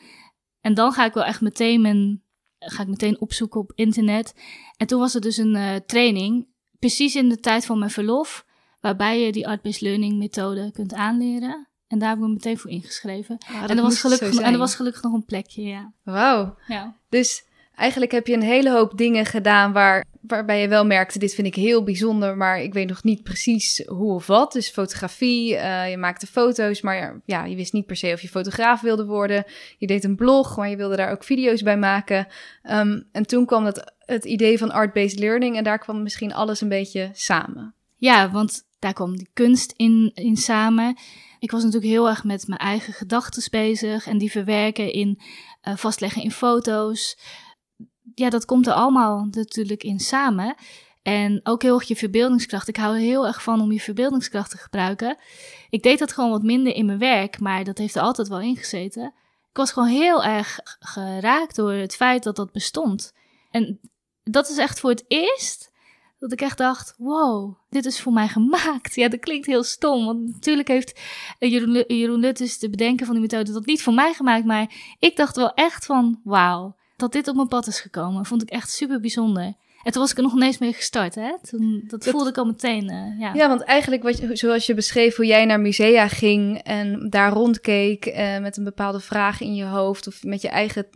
[0.60, 2.22] En dan ga ik wel echt meteen mijn,
[2.58, 4.34] ga ik meteen opzoeken op internet.
[4.76, 6.46] En toen was er dus een uh, training,
[6.78, 8.44] precies in de tijd van mijn verlof,
[8.80, 11.68] waarbij je die art-based learning methode kunt aanleren.
[11.86, 13.38] En daar heb ik me meteen voor ingeschreven.
[13.46, 15.92] Ah, dat en, er was gelukkig, en er was gelukkig nog een plekje, ja.
[16.02, 16.56] Wauw.
[16.66, 16.96] ja.
[17.08, 17.44] Dus
[17.74, 21.46] eigenlijk heb je een hele hoop dingen gedaan waar, waarbij je wel merkte, dit vind
[21.46, 24.52] ik heel bijzonder, maar ik weet nog niet precies hoe of wat.
[24.52, 28.28] Dus fotografie, eh, je maakte foto's, maar ja, je wist niet per se of je
[28.28, 29.44] fotograaf wilde worden.
[29.78, 32.26] Je deed een blog, maar je wilde daar ook video's bij maken.
[32.62, 36.60] Ehm, en toen kwam het, het idee van art-based learning en daar kwam misschien alles
[36.60, 37.74] een beetje samen.
[37.96, 40.96] Ja, want daar kwam die kunst in, in samen.
[41.38, 45.20] Ik was natuurlijk heel erg met mijn eigen gedachten bezig en die verwerken in
[45.68, 47.18] uh, vastleggen in foto's.
[48.18, 50.54] Ja, dat komt er allemaal natuurlijk in samen.
[51.02, 52.68] En ook heel erg je verbeeldingskracht.
[52.68, 55.16] Ik hou heel erg van om je verbeeldingskracht te gebruiken.
[55.70, 58.40] Ik deed dat gewoon wat minder in mijn werk, maar dat heeft er altijd wel
[58.40, 59.14] in gezeten.
[59.50, 63.12] Ik was gewoon heel erg geraakt door het feit dat dat bestond.
[63.50, 63.80] En
[64.24, 65.70] dat is echt voor het eerst
[66.18, 68.94] dat ik echt dacht, wow, dit is voor mij gemaakt.
[68.94, 71.00] Ja, dat klinkt heel stom, want natuurlijk heeft
[71.38, 75.16] Jeroen, Jeroen Luttes de bedenken van die methode dat niet voor mij gemaakt, maar ik
[75.16, 78.70] dacht wel echt van, wauw, dat dit op mijn pad is gekomen, vond ik echt
[78.70, 79.54] super bijzonder.
[79.82, 81.32] En toen was ik er nog ineens mee gestart, hè?
[81.42, 83.34] Toen, dat, dat voelde ik al meteen, uh, ja.
[83.34, 88.06] Ja, want eigenlijk wat zoals je beschreef hoe jij naar musea ging en daar rondkeek
[88.06, 90.86] uh, met een bepaalde vraag in je hoofd of met je eigen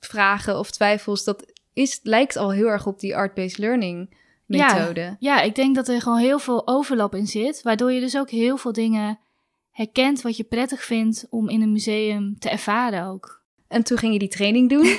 [0.00, 5.00] vragen of twijfels, dat is, lijkt al heel erg op die art-based learning methode.
[5.00, 8.16] Ja, ja, ik denk dat er gewoon heel veel overlap in zit, waardoor je dus
[8.16, 9.18] ook heel veel dingen
[9.70, 13.44] herkent wat je prettig vindt om in een museum te ervaren ook.
[13.68, 14.86] En toen ging je die training doen.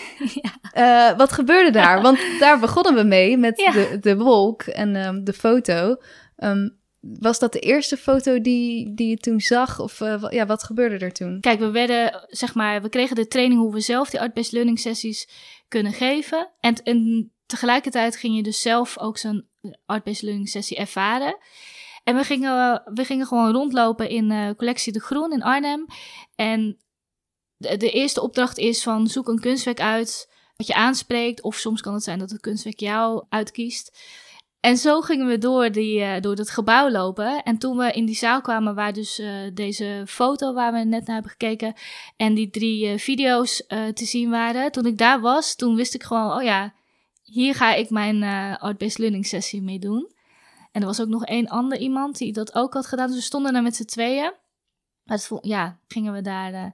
[0.74, 1.12] ja.
[1.12, 2.02] uh, wat gebeurde daar?
[2.02, 3.72] Want daar begonnen we mee met ja.
[3.72, 5.96] de, de wolk en um, de foto.
[6.38, 9.80] Um, was dat de eerste foto die, die je toen zag?
[9.80, 11.40] Of uh, ja, wat gebeurde er toen?
[11.40, 14.80] Kijk, we werden, zeg maar, we kregen de training hoe we zelf die art-based learning
[14.80, 15.30] sessies
[15.68, 16.50] kunnen geven.
[16.60, 19.46] En, en tegelijkertijd ging je dus zelf ook zo'n
[19.86, 21.38] art-based learning sessie ervaren.
[22.04, 25.86] En we gingen, we gingen gewoon rondlopen in uh, collectie De Groen in Arnhem.
[26.36, 26.78] En
[27.58, 31.42] de, eerste opdracht is van zoek een kunstwerk uit wat je aanspreekt.
[31.42, 33.98] Of soms kan het zijn dat het kunstwerk jou uitkiest.
[34.60, 37.44] En zo gingen we door, die, uh, door dat gebouw lopen.
[37.44, 41.06] En toen we in die zaal kwamen waar dus uh, deze foto waar we net
[41.06, 41.74] naar hebben gekeken...
[42.18, 44.72] en die drie uh, video's te zien waren.
[44.72, 46.74] Toen ik daar was, toen wist ik gewoon, oh ja,
[47.24, 48.24] hier ga ik mijn
[48.60, 50.12] art-based learning sessie mee doen.
[50.72, 53.08] En er was ook nog één ander iemand die dat ook had gedaan.
[53.08, 54.34] Dus we stonden daar met z'n tweeën.
[55.08, 56.66] Maar ja, gingen we daar uh,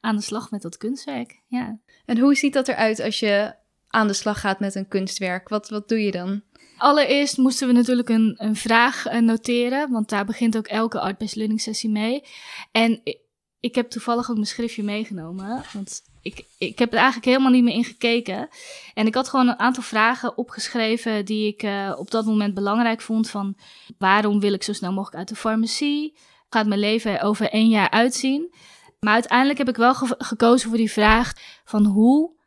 [0.00, 1.40] aan de slag met dat kunstwerk.
[1.46, 1.78] Ja.
[2.04, 3.54] En hoe ziet dat eruit als je
[3.88, 5.48] aan de slag gaat met een kunstwerk?
[5.48, 6.42] Wat, wat doe je dan?
[6.76, 11.36] Allereerst moesten we natuurlijk een, een vraag uh, noteren, want daar begint ook elke art-based
[11.36, 12.24] learning sessie mee.
[12.72, 13.18] En ik,
[13.60, 17.62] ik heb toevallig ook mijn schriftje meegenomen, want ik, ik heb er eigenlijk helemaal niet
[17.62, 18.48] meer in gekeken.
[18.94, 23.00] En ik had gewoon een aantal vragen opgeschreven die ik uh, op dat moment belangrijk
[23.00, 23.30] vond.
[23.30, 23.56] Van
[23.98, 26.14] waarom wil ik zo snel mogelijk uit de farmacie?
[26.50, 28.54] Gaat mijn leven er over één jaar uitzien?
[29.00, 31.32] Maar uiteindelijk heb ik wel ge gekozen voor die vraag
[31.64, 32.38] van hoe.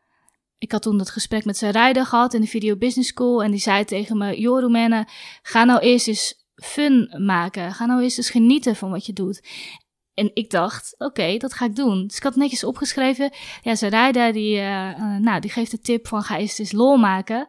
[0.57, 3.43] Ik had toen dat gesprek met rijder gehad in de Video Business School.
[3.43, 5.05] En die zei tegen me, joh
[5.41, 7.73] ga nou eerst eens fun maken.
[7.73, 9.47] Ga nou eerst eens genieten van wat je doet.
[10.13, 12.07] En ik dacht, oké, dat ga ik doen.
[12.07, 13.33] Dus ik had netjes opgeschreven.
[13.61, 16.97] Ja, Sarayda, die, uh, uh, nou, die geeft de tip van ga eerst eens lol
[16.97, 17.47] maken.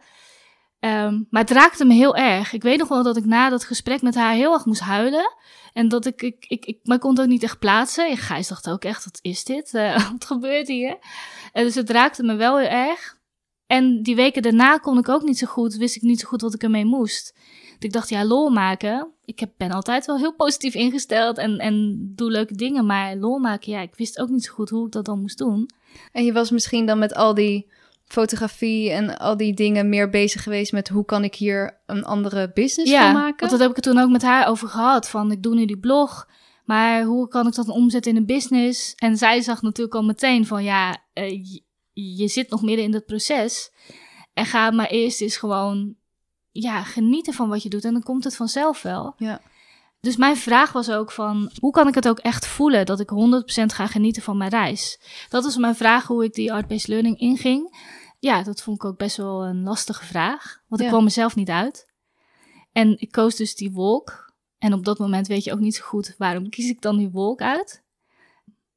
[0.81, 2.53] Um, maar het raakte me heel erg.
[2.53, 5.35] Ik weet nog wel dat ik na dat gesprek met haar heel erg moest huilen.
[5.75, 8.09] En dat ik, ik, ik, ik maar kon het ook niet echt plaatsen.
[8.09, 9.73] En Gijs dacht ook echt, wat is dit?
[9.73, 10.99] Uh, wat gebeurt hier?
[11.53, 13.19] En dus het raakte me wel heel erg.
[13.67, 16.41] En die weken daarna kon ik ook niet zo goed, wist ik niet zo goed
[16.41, 17.35] wat ik ermee moest.
[17.79, 19.13] ik dacht, ja, lol maken.
[19.25, 22.87] Ik heb, ben altijd wel heel positief ingesteld en, en doe leuke dingen.
[22.87, 25.39] Maar lol maken, ja, ik wist ook niet zo goed hoe ik dat dan moest
[25.39, 25.71] doen.
[26.13, 27.71] En je was misschien dan met al die
[28.05, 32.51] fotografie en al die dingen meer bezig geweest met hoe kan ik hier een andere
[32.53, 33.39] business ja, van maken?
[33.39, 35.09] want dat heb ik het toen ook met haar over gehad.
[35.09, 36.29] Van ik doe nu die blog,
[36.65, 38.95] maar hoe kan ik dat omzetten in een business?
[38.95, 41.63] En zij zag natuurlijk al meteen van ja, uh, je,
[41.93, 43.73] je zit nog midden in dat proces.
[44.35, 45.95] En ga maar eerst eens gewoon
[46.51, 47.85] ja, genieten van wat je doet.
[47.85, 49.15] En dan komt het vanzelf wel.
[49.17, 49.41] Ja.
[50.05, 53.11] Dus mijn vraag was ook van, hoe kan ik het ook echt voelen dat ik
[53.11, 53.15] 100%
[53.65, 55.01] ga genieten van mijn reis?
[55.29, 57.77] Dat was mijn vraag hoe ik die art-based learning inging.
[58.19, 61.49] Ja, dat vond ik ook best wel een lastige vraag, want ik kwam mezelf niet
[61.49, 61.93] uit.
[62.73, 64.33] En ik koos dus die wolk.
[64.59, 67.11] En op dat moment weet je ook niet zo goed waarom kies ik dan die
[67.11, 67.83] wolk uit.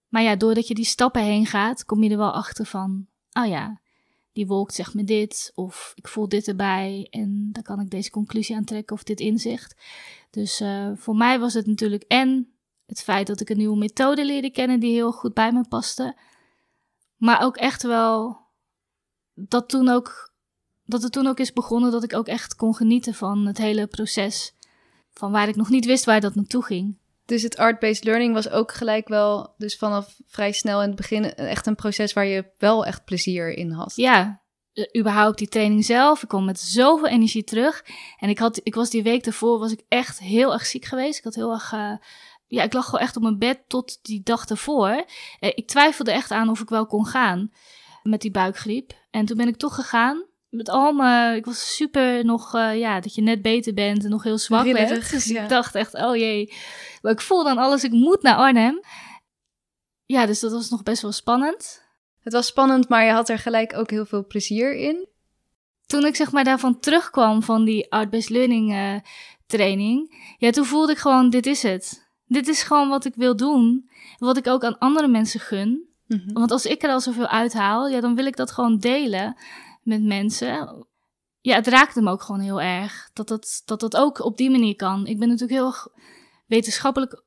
[0.07, 3.47] Maar ja, doordat je die stappen heen gaat, kom je er wel achter van, oh
[3.47, 3.81] ja,
[4.37, 8.09] die wolk zegt me dit, of ik voel dit erbij en dan kan ik deze
[8.09, 9.75] conclusie aantrekken of dit inzicht.
[10.29, 12.53] Dus uh, voor mij was het natuurlijk en
[12.85, 16.15] het feit dat ik een nieuwe methode leerde kennen die heel goed bij me paste,
[17.15, 18.37] maar ook echt wel
[19.33, 20.33] dat toen ook
[20.85, 23.87] dat het toen ook is begonnen dat ik ook echt kon genieten van het hele
[23.87, 24.53] proces.
[25.11, 26.97] Van waar ik nog niet wist waar dat naartoe ging.
[27.27, 31.33] Dus het art-based learning was ook gelijk wel, dus vanaf vrij snel in het begin,
[31.35, 33.95] echt een proces waar je wel echt plezier in had.
[33.95, 34.41] Ja,
[34.73, 36.23] eh, überhaupt die training zelf.
[36.23, 37.85] Ik kwam met zoveel energie terug.
[38.17, 41.17] En ik, had, ik was die week daarvoor was ik echt heel erg ziek geweest.
[41.17, 41.73] Ik had heel erg.
[41.73, 41.95] Uh,
[42.47, 44.89] ja, ik lag gewoon echt op mijn bed tot die dag ervoor.
[44.89, 45.05] Uh,
[45.39, 47.51] ik twijfelde echt aan of ik wel kon gaan
[48.03, 48.93] met die buikgriep.
[49.11, 52.99] En toen ben ik toch gegaan met al mijn, ik was super nog, uh, ja,
[52.99, 55.11] dat je net beter bent en nog heel zwak bent.
[55.11, 56.53] Dus ik dacht echt, oh jee.
[57.01, 58.81] Maar ik voel dan alles, ik moet naar Arnhem.
[60.05, 61.85] Ja, dus dat was nog best wel spannend.
[62.19, 65.07] Het was spannend, maar je had er gelijk ook heel veel plezier in.
[65.85, 68.95] Toen ik zeg maar daarvan terugkwam van die art-based learning uh,
[69.45, 72.09] training, ja, toen voelde ik gewoon, dit is het.
[72.25, 73.89] Dit is gewoon wat ik wil doen.
[74.17, 75.87] Wat ik ook aan andere mensen gun.
[76.07, 76.33] Mm -hmm.
[76.33, 79.35] Want als ik er al zoveel uithaal, ja, dan wil ik dat gewoon delen
[79.87, 80.87] met mensen.
[81.41, 83.09] Ja, het raakte me ook gewoon heel erg.
[83.13, 85.07] Dat dat, dat dat ook op die manier kan.
[85.07, 85.87] Ik ben natuurlijk heel erg
[86.45, 87.23] wetenschappelijk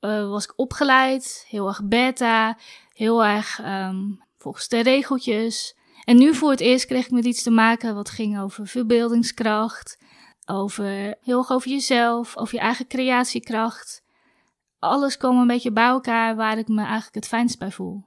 [0.00, 1.46] uh, was ik opgeleid.
[1.48, 2.58] Heel erg beta.
[2.92, 5.76] Heel erg um, volgens de regeltjes.
[6.04, 9.98] En nu voor het eerst kreeg ik met iets te maken wat ging over verbeeldingskracht.
[10.44, 12.36] Over heel erg over jezelf.
[12.36, 14.04] Over je eigen creatiekracht.
[14.78, 18.04] Alles kwam een beetje bij elkaar waar ik me eigenlijk het fijnst bij voel.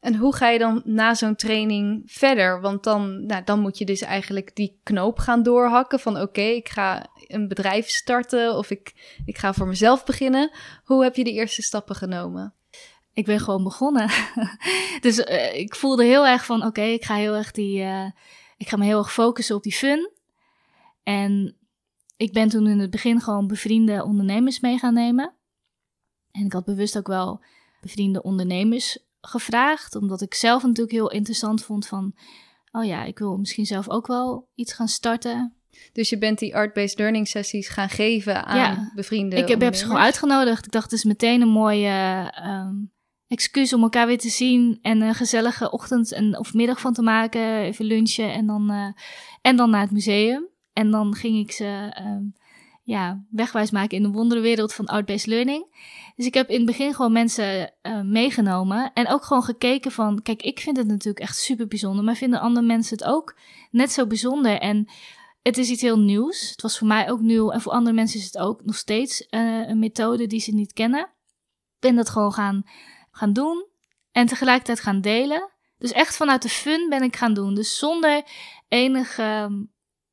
[0.00, 2.60] En hoe ga je dan na zo'n training verder?
[2.60, 6.68] Want dan, nou, dan moet je dus eigenlijk die knoop gaan doorhakken van oké, ik
[6.68, 10.50] ga een bedrijf starten of ik, ik ga voor mezelf beginnen.
[10.84, 12.54] Hoe heb je de eerste stappen genomen?
[13.12, 14.10] Ik ben gewoon begonnen.
[15.00, 18.10] dus uh, ik voelde heel erg van oké, ik ga heel erg die, uh,
[18.56, 20.10] ik ga me heel erg focussen op die fun.
[21.02, 21.56] En
[22.16, 25.34] ik ben toen in het begin gewoon bevriende ondernemers mee gaan nemen.
[26.30, 27.44] En ik had bewust ook wel
[27.80, 32.14] bevriende ondernemers gevraagd, omdat ik zelf natuurlijk heel interessant vond van,
[32.70, 35.52] oh ja, ik wil misschien zelf ook wel iets gaan starten.
[35.92, 39.38] Dus je bent die art-based learning sessies gaan geven aan ja, bevrienden.
[39.38, 40.66] Ik heb, heb ze gewoon uitgenodigd.
[40.66, 42.92] Ik dacht, het is meteen een mooie um,
[43.26, 47.02] excuus om elkaar weer te zien en een gezellige ochtend en, of middag van te
[47.02, 47.60] maken.
[47.60, 48.92] Even lunchen en dan, uh,
[49.40, 50.48] en dan naar het museum.
[50.72, 52.34] En dan ging ik ze um,
[52.88, 55.66] ja, wegwijs maken in de wonderenwereld van art-based learning.
[56.16, 60.22] Dus ik heb in het begin gewoon mensen uh, meegenomen en ook gewoon gekeken van,
[60.22, 63.36] kijk, ik vind het natuurlijk echt super bijzonder, maar vinden andere mensen het ook
[63.70, 64.58] net zo bijzonder?
[64.58, 64.88] En
[65.42, 66.50] het is iets heel nieuws.
[66.50, 69.26] Het was voor mij ook nieuw en voor andere mensen is het ook nog steeds
[69.30, 71.00] uh, een methode die ze niet kennen.
[71.00, 72.62] Ik ben dat gewoon gaan,
[73.10, 73.66] gaan doen
[74.12, 75.50] en tegelijkertijd gaan delen.
[75.78, 77.54] Dus echt vanuit de fun ben ik gaan doen.
[77.54, 78.22] Dus zonder
[78.68, 79.50] enige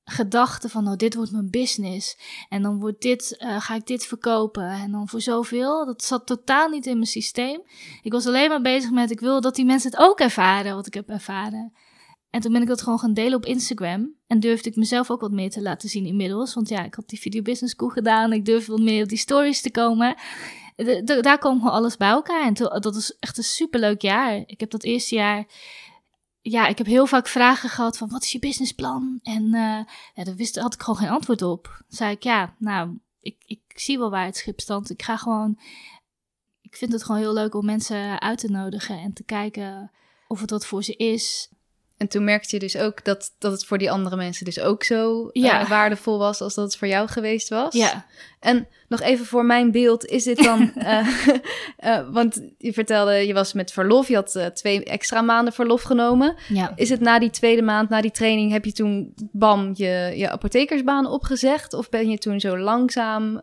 [0.06, 2.18] gedachte van, oh, dit wordt mijn business.
[2.50, 4.70] En dan wordt dit, uh, ga ik dit verkopen.
[4.70, 5.86] En dan voor zoveel.
[5.86, 7.62] Dat zat totaal niet in mijn systeem.
[8.02, 10.88] Ik was alleen maar bezig met, ik wil dat die mensen het ook ervaren, wat
[10.88, 11.74] ik heb ervaren.
[12.30, 14.14] En toen ben ik dat gewoon gaan delen op Instagram.
[14.28, 16.54] En durfde ik mezelf ook wat meer te laten zien inmiddels.
[16.54, 18.34] Want ja, ik had die video business school gedaan.
[18.34, 20.16] Ik durfde wat meer op die stories te komen.
[20.76, 22.46] De, daar kwam gewoon alles bij elkaar.
[22.46, 24.44] En dat was echt een superleuk jaar.
[24.46, 25.46] Ik heb dat eerste jaar
[26.52, 29.20] ja, ik heb heel vaak vragen gehad van wat is je businessplan?
[29.24, 31.64] En uh, daar wist, had ik gewoon geen antwoord op.
[31.64, 34.90] Dan zei ik, ja, nou, ik, ik zie wel waar het schip stand.
[34.90, 35.60] Ik ga gewoon,
[36.62, 39.92] ik vind het gewoon heel leuk om mensen uit te nodigen en te kijken
[40.28, 41.50] of het wat voor ze is.
[41.98, 44.84] En toen merkte je dus ook dat, dat het voor die andere mensen dus ook
[44.84, 45.62] zo ja.
[45.62, 47.74] uh, waardevol was als dat het voor jou geweest was.
[47.74, 48.06] Ja.
[48.40, 50.72] En nog even voor mijn beeld, is dit dan...
[50.76, 51.08] uh,
[51.86, 56.36] uh, want je vertelde, je was met verlof, je had twee extra maanden verlof genomen.
[56.48, 56.74] Ja.
[56.76, 60.30] Is het na die tweede maand, na die training, heb je toen bam je, je
[60.30, 61.74] apothekersbaan opgezegd?
[61.74, 63.42] Of ben je toen zo langzaam...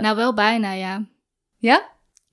[0.00, 1.04] Nou, wel bijna, ja.
[1.56, 1.88] Ja?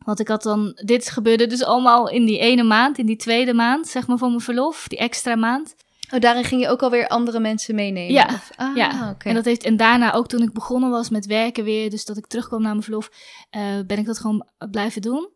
[0.07, 3.53] Want ik had dan, dit gebeurde dus allemaal in die ene maand, in die tweede
[3.53, 5.75] maand, zeg maar, van mijn verlof, die extra maand.
[6.13, 8.13] Oh, daarin ging je ook alweer andere mensen meenemen?
[8.13, 8.87] Ja, of, ah, ja.
[8.87, 9.15] Okay.
[9.31, 12.17] En, dat heeft, en daarna ook toen ik begonnen was met werken weer, dus dat
[12.17, 13.09] ik terugkwam naar mijn verlof,
[13.57, 15.29] uh, ben ik dat gewoon blijven doen.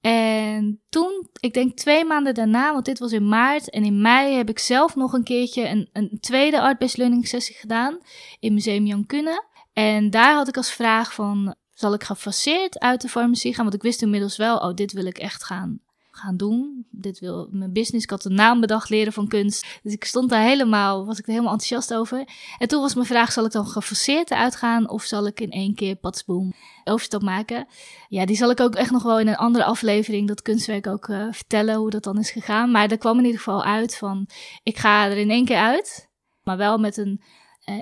[0.00, 4.34] En toen, ik denk twee maanden daarna, want dit was in maart en in mei
[4.34, 7.98] heb ik zelf nog een keertje een, een tweede art-based learning sessie gedaan
[8.38, 9.44] in Museum Jan Kunne.
[9.72, 13.64] En daar had ik als vraag van, zal ik gefaseerd uit de farmacie gaan?
[13.64, 16.86] Want ik wist inmiddels wel, oh, dit wil ik echt gaan, gaan doen.
[16.90, 18.04] Dit wil mijn business.
[18.04, 19.66] Ik had de naam bedacht leren van kunst.
[19.82, 22.28] Dus ik stond daar helemaal, was ik er helemaal enthousiast over.
[22.58, 25.74] En toen was mijn vraag, zal ik dan gefaseerd uitgaan of zal ik in één
[25.74, 26.52] keer patsboom
[26.84, 27.66] overstap maken?
[28.08, 31.08] Ja, die zal ik ook echt nog wel in een andere aflevering, dat kunstwerk ook
[31.08, 32.70] uh, vertellen hoe dat dan is gegaan.
[32.70, 34.28] Maar er kwam in ieder geval uit van,
[34.62, 36.08] ik ga er in één keer uit.
[36.42, 37.22] Maar wel met een,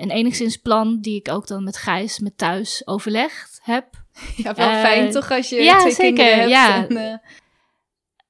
[0.01, 3.87] een enigszins plan die ik ook dan met Gijs, met thuis overlegd heb.
[4.35, 6.49] Ja, wel uh, fijn toch als je ja, twee zeker, kinderen hebt.
[6.49, 6.87] Ja.
[6.87, 7.17] en, uh,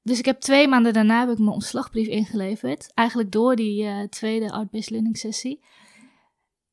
[0.04, 2.92] Dus ik heb twee maanden daarna heb ik mijn ontslagbrief ingeleverd.
[2.94, 5.62] Eigenlijk door die uh, tweede art-based learning sessie.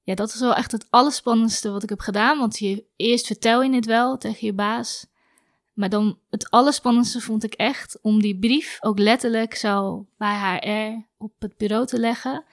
[0.02, 2.38] Ja, dat is wel echt het allerspannendste wat ik heb gedaan.
[2.38, 5.06] Want je, eerst vertel je het wel tegen je baas.
[5.72, 11.06] Maar dan het allerspannendste vond ik echt om die brief ook letterlijk zo bij HR
[11.24, 12.44] op het bureau te leggen.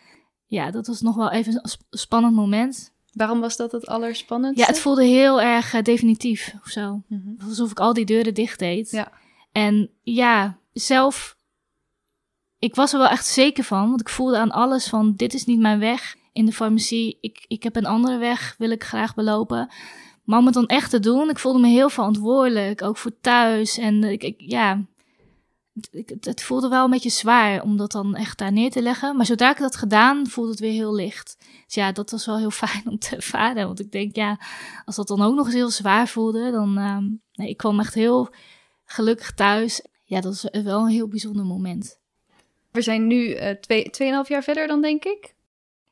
[0.54, 2.94] Ja, dat was nog wel even een sp spannend moment.
[3.14, 4.62] Waarom was dat het allerspannendste?
[4.62, 6.92] Ja, het voelde heel erg uh, definitief of zo.
[6.92, 7.48] Mm -hmm.
[7.48, 8.92] Alsof ik al die deuren dicht deed.
[8.92, 9.12] Ja.
[9.52, 11.36] En ja, zelf,
[12.60, 15.46] ik was er wel echt zeker van, want ik voelde aan alles van, dit is
[15.46, 17.18] niet mijn weg in de farmacie.
[17.22, 19.70] Ik, ik heb een andere weg, wil ik graag belopen.
[20.24, 23.78] Maar om het dan echt te doen, ik voelde me heel verantwoordelijk, ook voor thuis.
[23.78, 24.86] En ik, ik ja,
[25.74, 29.16] het, het, voelde wel een beetje zwaar om dat dan echt daar neer te leggen.
[29.18, 31.38] Maar zodra ik dat gedaan, voelde het weer heel licht.
[31.66, 33.66] Dus ja, dat was wel heel fijn om te ervaren.
[33.66, 34.40] Want ik denk, ja,
[34.86, 37.94] als dat dan ook nog eens heel zwaar voelde, dan, um, nee, ik kwam echt
[37.94, 38.34] heel
[38.86, 39.86] gelukkig thuis.
[40.04, 42.00] Ja, dat is wel een heel bijzonder moment.
[42.72, 45.36] We zijn nu uh, twee, tweeënhalf jaar verder dan, denk ik?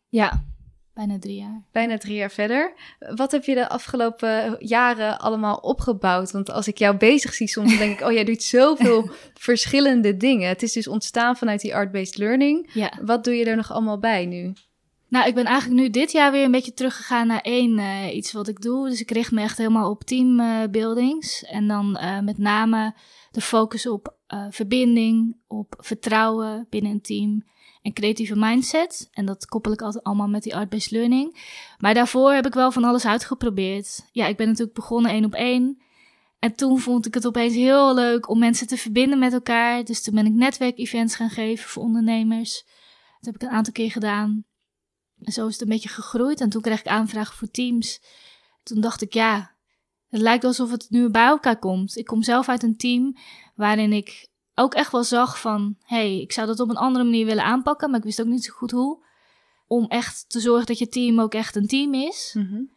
[0.10, 0.44] Ja,
[0.94, 1.64] bijna drie jaar.
[1.72, 2.74] Bijna drie jaar verder.
[3.16, 6.32] Wat heb je de afgelopen jaren allemaal opgebouwd?
[6.32, 8.08] Want als ik jou bezig zie soms, denk ik...
[8.08, 10.48] oh, jij doet zoveel verschillende dingen.
[10.50, 12.70] Het is dus ontstaan vanuit die art-based learning.
[12.74, 12.94] Ja.
[13.02, 14.54] Wat doe je er nog allemaal bij nu?
[15.08, 18.32] Nou, ik ben eigenlijk nu dit jaar weer een beetje teruggegaan naar één uh, iets
[18.32, 18.90] wat ik doe.
[18.90, 21.44] Dus ik richt me echt helemaal op teambuildings.
[21.44, 22.96] Uh, en dan uh, met name
[23.32, 27.44] de focus op uh, verbinding, op vertrouwen binnen een team
[27.82, 29.10] en creatieve mindset.
[29.12, 31.38] En dat koppel ik altijd allemaal met die art-based learning.
[31.78, 34.08] Maar daarvoor heb ik wel van alles uitgeprobeerd.
[34.12, 35.82] Ja, ik ben natuurlijk begonnen één op één.
[36.40, 39.84] En toen vond ik het opeens heel leuk om mensen te verbinden met elkaar.
[39.84, 42.64] Dus toen ben ik netwerkevents gaan geven voor ondernemers.
[43.20, 44.46] Dat heb ik een aantal keer gedaan.
[45.22, 46.42] En zo is het een beetje gegroeid.
[46.42, 48.02] En toen kreeg ik aanvragen voor teams.
[48.64, 49.56] Toen dacht ik, ja,
[50.08, 51.98] het lijkt alsof het nu bij elkaar komt.
[51.98, 53.16] Ik kom zelf uit een team
[53.56, 55.76] waarin ik ook echt wel zag van...
[55.86, 57.90] hé, hey, ik zou dat op een andere manier willen aanpakken...
[57.90, 59.04] maar ik wist ook niet zo goed hoe.
[59.68, 62.32] Om echt te zorgen dat je team ook echt een team is.
[62.38, 62.70] Mm -hmm.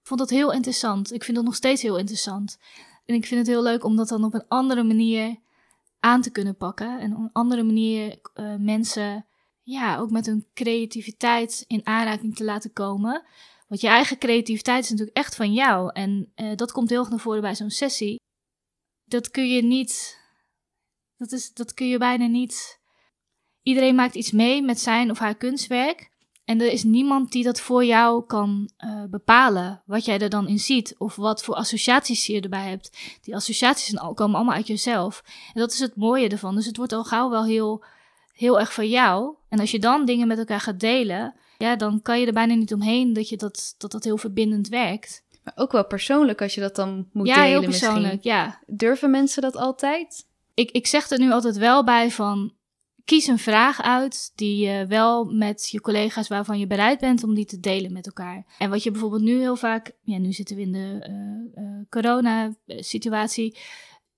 [0.00, 1.12] Ik vond dat heel interessant.
[1.12, 2.58] Ik vind dat nog steeds heel interessant.
[3.04, 5.36] En ik vind het heel leuk om dat dan op een andere manier
[6.00, 7.00] aan te kunnen pakken.
[7.00, 9.26] En op een andere manier uh, mensen
[9.62, 13.24] ja, ook met hun creativiteit in aanraking te laten komen.
[13.68, 15.92] Want je eigen creativiteit is natuurlijk echt van jou.
[15.92, 18.20] En uh, dat komt heel erg naar voren bij zo'n sessie.
[19.04, 20.20] Dat kun je niet.
[21.22, 22.80] Dat, is, dat kun je bijna niet.
[23.62, 26.10] Iedereen maakt iets mee met zijn of haar kunstwerk.
[26.44, 29.82] En er is niemand die dat voor jou kan uh, bepalen.
[29.86, 30.94] Wat jij er dan in ziet.
[30.98, 33.18] Of wat voor associaties je erbij hebt.
[33.22, 35.22] Die associaties komen allemaal uit jezelf.
[35.54, 36.54] En dat is het mooie ervan.
[36.54, 37.84] Dus het wordt al gauw wel heel
[38.32, 39.34] heel erg van jou.
[39.48, 42.54] En als je dan dingen met elkaar gaat delen, ja, dan kan je er bijna
[42.54, 45.24] niet omheen dat je dat, dat, dat heel verbindend werkt.
[45.44, 48.32] Maar ook wel persoonlijk als je dat dan moet ja, delen heel persoonlijk, misschien.
[48.32, 48.60] ja.
[48.66, 50.26] Durven mensen dat altijd?
[50.54, 52.52] Ik, ik zeg er nu altijd wel bij van,
[53.04, 57.34] kies een vraag uit die je wel met je collega's waarvan je bereid bent om
[57.34, 58.46] die te delen met elkaar.
[58.58, 61.08] En wat je bijvoorbeeld nu heel vaak, ja, nu zitten we in de
[61.56, 63.56] uh, uh, corona-situatie,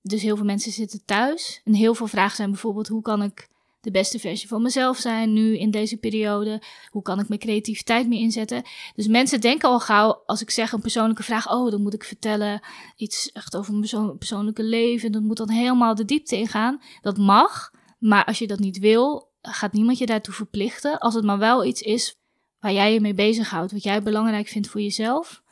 [0.03, 1.61] dus heel veel mensen zitten thuis.
[1.65, 3.49] En heel veel vragen zijn bijvoorbeeld, hoe kan ik
[3.85, 6.63] de beste versie van mezelf zijn nu in deze periode?
[6.91, 8.63] Hoe kan ik mijn creativiteit meer inzetten?
[8.95, 12.05] Dus mensen denken al gauw, als ik zeg een persoonlijke vraag, oh, dan moet ik
[12.05, 12.61] vertellen
[12.97, 15.13] iets echt over mijn persoon persoonlijke leven.
[15.13, 16.83] Dat moet dan helemaal de diepte ingaan.
[17.01, 20.99] Dat mag, maar als je dat niet wil, gaat niemand je daartoe verplichten.
[20.99, 22.19] Als het maar wel iets is
[22.61, 25.43] waar jij je mee bezighoudt, wat jij belangrijk vindt voor jezelf.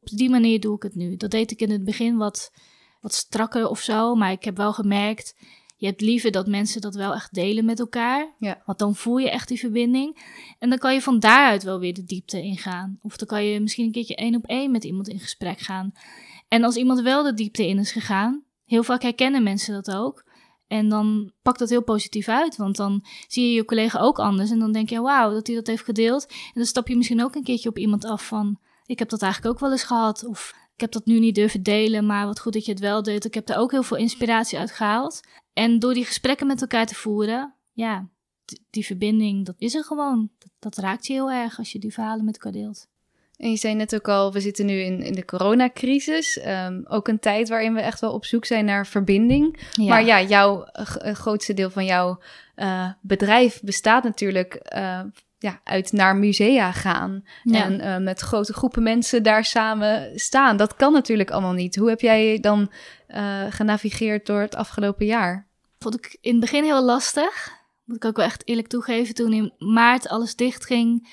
[0.00, 1.16] Op die manier doe ik het nu.
[1.16, 2.52] Dat deed ik in het begin wat,
[3.00, 5.34] wat strakker of zo, maar ik heb wel gemerkt
[5.84, 8.34] je hebt liever dat mensen dat wel echt delen met elkaar.
[8.38, 8.62] Ja.
[8.66, 10.18] Want dan voel je echt die verbinding.
[10.58, 12.98] En dan kan je van daaruit wel weer de diepte ingaan.
[13.02, 15.92] Of dan kan je misschien een keertje één op één met iemand in gesprek gaan.
[16.48, 20.24] En als iemand wel de diepte in is gegaan, heel vaak herkennen mensen dat ook.
[20.66, 22.56] En dan pakt dat heel positief uit.
[22.56, 24.50] Want dan zie je je collega ook anders.
[24.50, 26.26] En dan denk je, wauw, dat hij dat heeft gedeeld.
[26.28, 28.58] En dan stap je misschien ook een keertje op iemand af van...
[28.86, 30.24] ik heb dat eigenlijk ook wel eens gehad.
[30.24, 33.02] Of ik heb dat nu niet durven delen, maar wat goed dat je het wel
[33.02, 33.24] deed.
[33.24, 35.20] Ik heb daar ook heel veel inspiratie uit gehaald.
[35.52, 38.08] En door die gesprekken met elkaar te voeren, ja,
[38.70, 40.30] die verbinding, dat is er gewoon.
[40.38, 42.86] Dat, dat, raakt je heel erg als je die verhalen met elkaar deelt.
[43.36, 46.46] En je zei net ook al, we zitten nu in, in de coronacrisis.
[46.46, 49.60] Um, ook een tijd waarin we echt wel op zoek zijn naar verbinding.
[49.76, 50.68] Maar ja, jouw
[51.04, 52.18] uh, grootste deel van jouw
[52.56, 55.00] uh, bedrijf bestaat natuurlijk uh,
[55.44, 57.24] ja, uit naar musea gaan.
[57.44, 60.56] En met grote groepen mensen daar samen staan.
[60.56, 61.76] Dat kan natuurlijk allemaal niet.
[61.76, 62.70] Hoe heb jij dan
[63.50, 65.48] genavigeerd door het afgelopen jaar?
[65.78, 67.52] Vond ik in het begin heel lastig.
[67.84, 69.14] Moet ik ook wel echt eerlijk toegeven.
[69.14, 71.08] Toen in maart alles dicht ging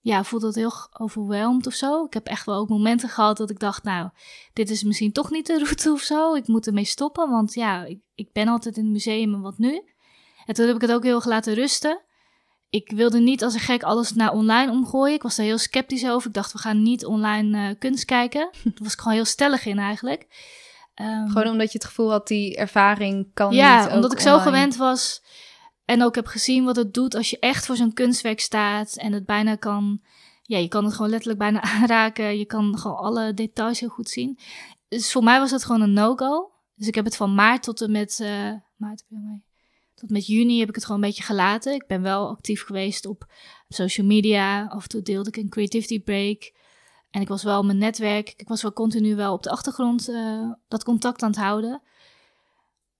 [0.00, 2.04] ja, voelde het heel overweldigd of zo.
[2.04, 4.08] Ik heb echt wel ook momenten gehad dat ik dacht, nou,
[4.52, 6.34] dit is misschien toch niet de route of zo.
[6.34, 9.58] Ik moet ermee stoppen, want ja, ik, ik ben altijd in het museum en wat
[9.58, 9.82] nu?
[10.46, 12.00] En toen heb ik het ook heel erg laten rusten.
[12.70, 15.14] Ik wilde niet als een gek alles naar online omgooien.
[15.14, 16.28] Ik was daar heel sceptisch over.
[16.28, 18.50] Ik dacht, we gaan niet online uh, kunst kijken.
[18.64, 20.26] Daar was ik gewoon heel stellig in eigenlijk.
[20.94, 24.38] Um, gewoon omdat je het gevoel had, die ervaring kan ja, niet omdat ik zo
[24.38, 25.22] gewend was
[25.84, 29.12] en ook heb gezien wat het doet als je echt voor zo'n kunstwerk staat en
[29.12, 30.00] het bijna kan.
[30.42, 32.38] Ja, je kan het gewoon letterlijk bijna aanraken.
[32.38, 34.38] Je kan gewoon alle details heel goed zien.
[34.88, 36.52] Dus voor mij was het gewoon een no-go.
[36.74, 38.18] Dus ik heb het van maart tot en met.
[38.22, 39.04] Uh, maart,
[39.98, 41.74] tot met juni heb ik het gewoon een beetje gelaten.
[41.74, 43.32] Ik ben wel actief geweest op
[43.68, 44.66] social media.
[44.66, 46.52] Af en toe deelde ik een creativity break.
[47.10, 48.34] En ik was wel mijn netwerk.
[48.36, 51.82] Ik was wel continu wel op de achtergrond uh, dat contact aan het houden.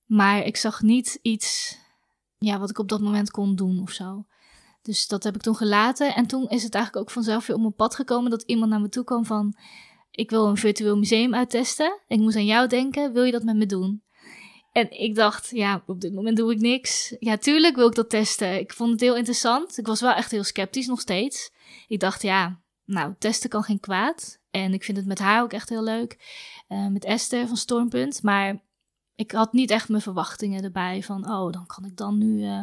[0.04, 1.78] Maar ik zag niet iets
[2.38, 4.26] ja, wat ik op dat moment kon doen of zo.
[4.82, 6.14] Dus dat heb ik toen gelaten.
[6.14, 8.80] En toen is het eigenlijk ook vanzelf weer op mijn pad gekomen dat iemand naar
[8.80, 9.56] me toe kwam van...
[10.10, 12.00] Ik wil een virtueel museum uittesten.
[12.06, 13.12] Ik moest aan jou denken.
[13.12, 14.02] Wil je dat met me doen?
[14.72, 17.16] En ik dacht, ja, op dit moment doe ik niks.
[17.18, 18.58] Ja, tuurlijk wil ik dat testen.
[18.58, 19.78] Ik vond het heel interessant.
[19.78, 21.50] Ik was wel echt heel sceptisch nog steeds.
[21.88, 24.38] Ik dacht, ja, nou, testen kan geen kwaad.
[24.50, 26.16] En ik vind het met haar ook echt heel leuk.
[26.68, 28.22] Uh, met Esther van Stormpunt.
[28.22, 28.60] Maar
[29.14, 32.42] ik had niet echt mijn verwachtingen erbij van, oh, dan kan ik dan nu.
[32.42, 32.62] Uh...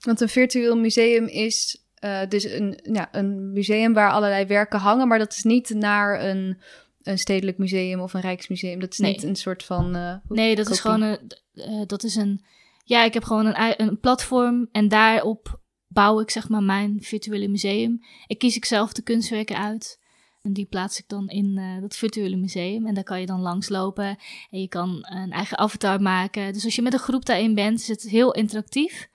[0.00, 5.08] Want een virtueel museum is uh, dus een, ja, een museum waar allerlei werken hangen,
[5.08, 6.60] maar dat is niet naar een,
[7.02, 8.80] een stedelijk museum of een rijksmuseum.
[8.80, 9.96] Dat is niet een soort van.
[9.96, 11.42] Uh, nee, dat is gewoon een.
[11.86, 12.44] Dat is een.
[12.84, 17.48] Ja, ik heb gewoon een, een platform en daarop bouw ik zeg maar mijn virtuele
[17.48, 18.00] museum.
[18.26, 20.02] Ik kies ik zelf de kunstwerken uit.
[20.42, 22.86] En die plaats ik dan in uh, dat virtuele museum.
[22.86, 24.18] En daar kan je dan langslopen.
[24.50, 26.52] En je kan een eigen avatar maken.
[26.52, 29.08] Dus als je met een groep daarin bent, is het heel interactief.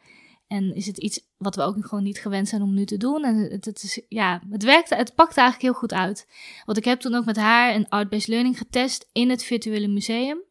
[0.48, 3.24] En is het iets wat we ook gewoon niet gewend zijn om nu te doen.
[3.24, 6.28] En het, het is, ja, het werkte, het pakte eigenlijk heel goed uit.
[6.66, 10.42] Want ik heb toen ook met haar een art-based learning getest in het virtuele museum.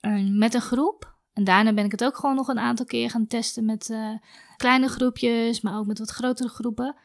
[0.00, 1.15] Uh, met een groep.
[1.36, 4.14] En daarna ben ik het ook gewoon nog een aantal keer gaan testen met uh,
[4.56, 6.96] kleine groepjes, maar ook met wat grotere groepen.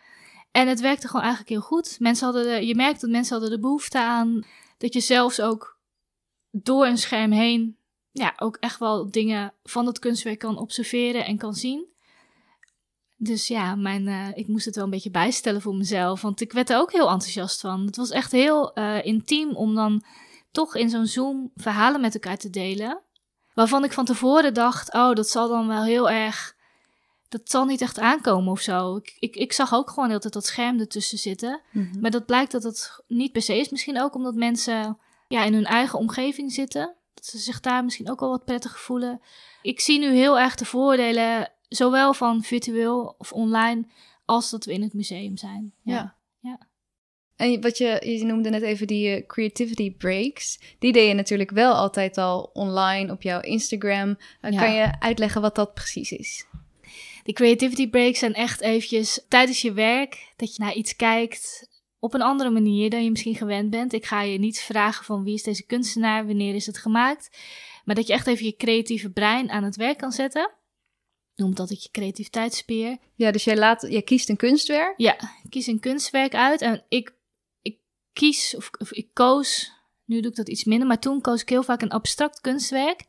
[0.52, 1.96] En het werkte gewoon eigenlijk heel goed.
[2.00, 4.46] Mensen hadden de, je merkt dat mensen hadden de behoefte aan
[4.78, 5.80] dat je zelfs ook
[6.52, 7.78] door een scherm heen
[8.12, 11.90] ja, ook echt wel dingen van dat kunstwerk kan observeren en kan zien.
[13.18, 16.52] Dus ja, mijn, uh, ik moest het wel een beetje bijstellen voor mezelf, want ik
[16.52, 17.86] werd er ook heel enthousiast van.
[17.86, 20.04] Het was echt heel uh, intiem om dan
[20.52, 23.02] toch in zo'n Zoom verhalen met elkaar te delen.
[23.54, 26.56] Waarvan ik van tevoren dacht, oh, dat zal dan wel heel erg
[27.32, 28.95] dat zal niet echt aankomen of zo.
[28.95, 31.62] Ik, ik, ik zag ook gewoon altijd dat scherm ertussen zitten.
[31.72, 31.99] Mhm.
[31.99, 33.70] Maar dat blijkt dat het niet per se is.
[33.70, 34.97] Misschien ook omdat mensen
[35.28, 36.95] ja, in hun eigen omgeving zitten.
[37.14, 39.22] Dat ze zich daar misschien ook wel wat prettig voelen.
[39.62, 43.86] Ik zie nu heel erg de voordelen, zowel van virtueel of online,
[44.26, 45.74] als dat we in het museum zijn.
[45.84, 46.16] Ja.
[46.39, 46.60] ja.
[47.42, 50.60] En wat je, je noemde net even die uh, creativity breaks.
[50.80, 54.18] Die deed je natuurlijk wel altijd al online op jouw Instagram.
[54.42, 56.46] Uh, Kan je uitleggen wat dat precies is?
[57.24, 61.70] Die creativity breaks zijn echt eventjes tijdens je werk dat je naar iets kijkt
[62.00, 63.94] op een andere manier dan je misschien gewend bent.
[63.94, 67.38] Ik ga je niet vragen van wie is deze kunstenaar, wanneer is het gemaakt,
[67.86, 70.52] maar dat je echt even je creatieve brein aan het werk kan zetten.
[71.36, 72.98] Noemt dat ik je creativiteitsspier.
[73.16, 74.94] Ja, dus jij, laat, jij kiest een kunstwerk?
[74.98, 75.14] Ja,
[75.44, 77.20] ik kies een kunstwerk uit en ik
[78.22, 79.72] kies of, ik koos
[80.05, 83.05] nu doe ik dat iets minder, maar toen koos ik heel vaak een abstract kunstwerk,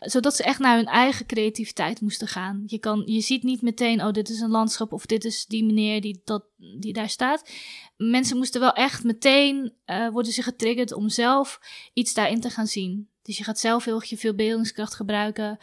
[0.00, 2.62] zodat ze echt naar hun eigen creativiteit moesten gaan.
[2.66, 5.64] Je, kan, je ziet niet meteen, oh, dit is een landschap of dit is die
[5.64, 6.44] meneer die, dat,
[6.78, 7.50] die daar staat.
[7.96, 11.60] Mensen moesten wel echt meteen uh, worden ze getriggerd om zelf
[11.92, 13.08] iets daarin te gaan zien.
[13.24, 15.58] Dus je gaat zelf heel erg je verbeeldingskracht gebruiken.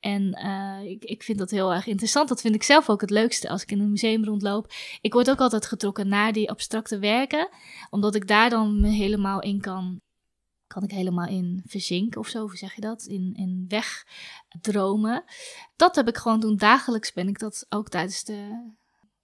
[0.00, 2.28] En uh, ik, ik vind dat heel erg interessant.
[2.28, 4.72] Dat vind ik zelf ook het leukste als ik in een museum rondloop.
[5.00, 7.48] Ik word ook altijd getrokken naar die abstracte werken,
[7.90, 10.00] omdat ik daar dan me helemaal in kan
[10.66, 13.04] kan ik helemaal in verzinken of zo, hoe zeg je dat?
[13.04, 15.24] In, in wegdromen.
[15.76, 16.56] Dat heb ik gewoon doen.
[16.56, 18.70] Dagelijks ben ik dat ook tijdens de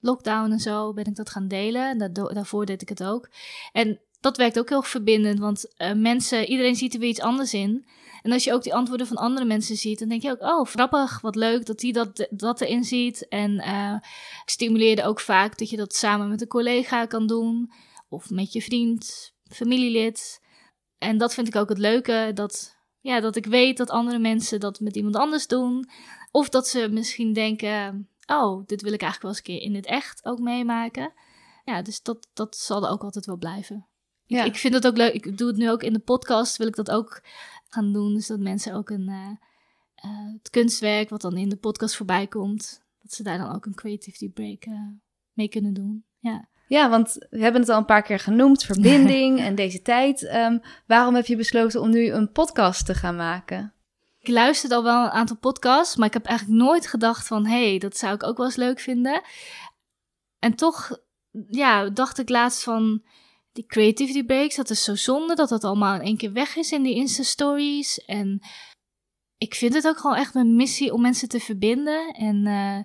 [0.01, 2.13] lockdown en zo, ben ik dat gaan delen.
[2.13, 3.31] daarvoor deed ik het ook.
[3.73, 7.55] En dat werkt ook heel verbindend, want uh, mensen, iedereen ziet er weer iets anders
[7.55, 7.87] in.
[8.23, 10.67] En als je ook die antwoorden van andere mensen ziet, dan denk je ook, oh,
[10.67, 13.29] grappig, wat leuk dat die dat, dat erin ziet.
[13.29, 13.55] En
[14.43, 17.73] ik stimuleerde ook vaak dat je dat samen met een collega kan doen,
[18.09, 20.41] of met je vriend, familielid.
[20.99, 24.61] En dat vind ik ook het leuke, dat, ja, dat ik weet dat andere mensen
[24.61, 25.89] dat met iemand anders doen.
[26.31, 29.75] Of dat ze misschien denken, oh, dit wil ik eigenlijk wel eens een keer in
[29.75, 31.13] het echt ook meemaken.
[31.65, 33.87] Ja, dus dat, dat zal er ook altijd wel blijven.
[34.33, 34.45] Ja.
[34.45, 36.77] Ik vind het ook leuk, ik doe het nu ook in de podcast, wil ik
[36.77, 37.23] dat ook
[37.69, 38.15] gaan doen.
[38.15, 39.31] Dus dat mensen ook een, eh,
[39.95, 43.67] eh, het kunstwerk wat dan in de podcast voorbij komt, dat ze daar dan ook
[43.67, 44.73] een creativity break eh,
[45.33, 46.05] mee kunnen doen.
[46.19, 46.51] Ja.
[46.67, 50.25] Ja, want we hebben het al een paar keer genoemd, verbinding en deze tijd.
[50.25, 53.75] Ehm, waarom heb je besloten om nu een podcast te gaan maken?
[54.19, 57.69] Ik luisterde al wel een aantal podcasts, maar ik heb eigenlijk nooit gedacht van, hé,
[57.69, 59.23] hey, dat zou ik ook wel eens leuk vinden.
[60.39, 60.99] En toch,
[61.49, 63.03] ja, dacht ik laatst van,
[63.53, 66.73] die creativity breaks, dat is zo zonde dat dat allemaal in één keer weg is
[66.73, 68.05] in die Insta-stories.
[68.05, 68.43] En
[69.37, 72.79] ik vind het ook gewoon echt mijn missie om mensen te verbinden en uh,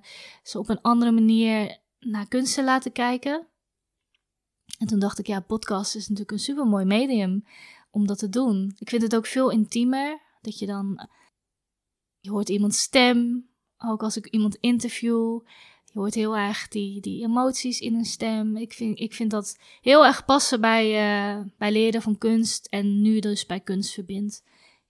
[0.43, 3.47] ze op een andere manier naar kunst te laten kijken.
[4.77, 7.43] En toen dacht ik, ja, podcast is natuurlijk een super mooi medium
[7.91, 8.75] om dat te doen.
[8.77, 11.07] Ik vind het ook veel intiemer, dat je dan,
[12.19, 15.39] je hoort iemands stem, ook als ik iemand interview.
[15.97, 18.57] Je hoort heel erg die, die emoties in een stem.
[18.57, 23.01] Ik vind, ik vind dat heel erg passen bij, uh, bij leren van kunst en
[23.01, 24.43] nu dus bij kunst verbindt.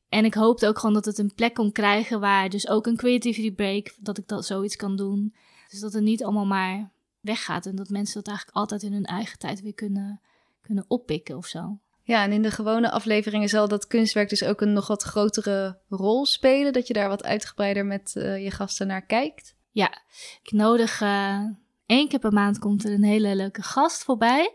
[0.10, 2.96] En ik hoopte ook gewoon dat het een plek kon krijgen waar dus ook een
[2.96, 5.36] creativity break, dat ik dat zoiets kan doen.
[5.70, 9.06] Dus dat het niet allemaal maar weggaat en dat mensen dat eigenlijk altijd in hun
[9.06, 10.22] eigen tijd weer kunnen,
[10.62, 11.80] kunnen oppikken of zo.
[12.04, 15.80] Ja, en in de gewone afleveringen zal dat kunstwerk dus ook een nog wat grotere
[15.90, 19.56] rol spelen, dat je daar wat uitgebreider met uh, je gasten naar kijkt.
[19.78, 20.02] Ja,
[20.44, 21.40] ik nodig uh,
[21.86, 24.54] één keer per maand komt er een hele leuke gast voorbij.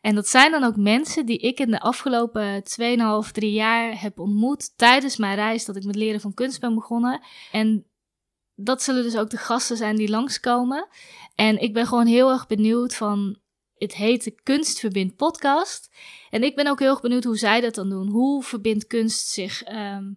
[0.00, 2.62] En dat zijn dan ook mensen die ik in de afgelopen
[3.24, 6.74] 2,5, 3 jaar heb ontmoet tijdens mijn reis dat ik met leren van kunst ben
[6.74, 7.20] begonnen.
[7.50, 7.86] En
[8.54, 10.88] dat zullen dus ook de gasten zijn die langskomen.
[11.34, 13.40] En ik ben gewoon heel erg benieuwd van.
[13.74, 15.90] Het heet de Kunstverbind podcast.
[16.30, 18.08] En ik ben ook heel erg benieuwd hoe zij dat dan doen.
[18.08, 20.16] Hoe verbindt kunst zich um,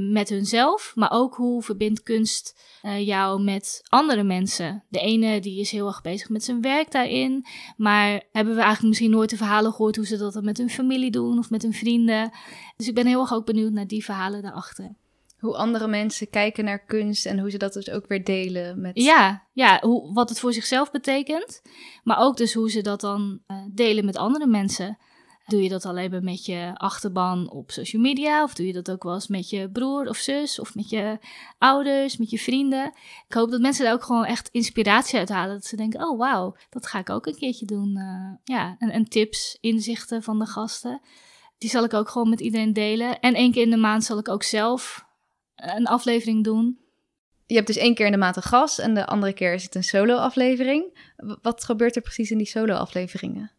[0.00, 4.84] met hunzelf, maar ook hoe verbindt kunst uh, jou met andere mensen.
[4.88, 7.46] De ene die is heel erg bezig met zijn werk daarin,
[7.76, 11.10] maar hebben we eigenlijk misschien nooit de verhalen gehoord hoe ze dat met hun familie
[11.10, 12.30] doen of met hun vrienden.
[12.76, 14.94] Dus ik ben heel erg ook benieuwd naar die verhalen daarachter.
[15.38, 18.90] Hoe andere mensen kijken naar kunst en hoe ze dat dus ook weer delen met.
[18.94, 21.62] Ja, ja hoe, wat het voor zichzelf betekent,
[22.04, 24.98] maar ook dus hoe ze dat dan uh, delen met andere mensen.
[25.50, 28.42] Doe je dat alleen maar met je achterban op social media?
[28.42, 30.60] Of doe je dat ook wel eens met je broer of zus?
[30.60, 31.18] Of met je
[31.58, 32.92] ouders, met je vrienden?
[33.28, 35.54] Ik hoop dat mensen daar ook gewoon echt inspiratie uit halen.
[35.54, 37.96] Dat ze denken, oh wauw, dat ga ik ook een keertje doen.
[37.96, 41.00] Uh, ja, en, en tips, inzichten van de gasten.
[41.58, 43.20] Die zal ik ook gewoon met iedereen delen.
[43.20, 45.04] En één keer in de maand zal ik ook zelf
[45.56, 46.78] een aflevering doen.
[47.46, 49.62] Je hebt dus één keer in de maand een gast en de andere keer is
[49.62, 51.12] het een solo-aflevering.
[51.42, 53.50] Wat gebeurt er precies in die solo-afleveringen?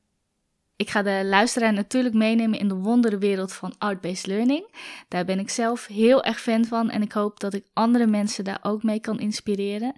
[0.82, 4.66] Ik ga de luisteraar natuurlijk meenemen in de wonderenwereld van art-based learning.
[5.08, 8.44] Daar ben ik zelf heel erg fan van en ik hoop dat ik andere mensen
[8.44, 9.94] daar ook mee kan inspireren.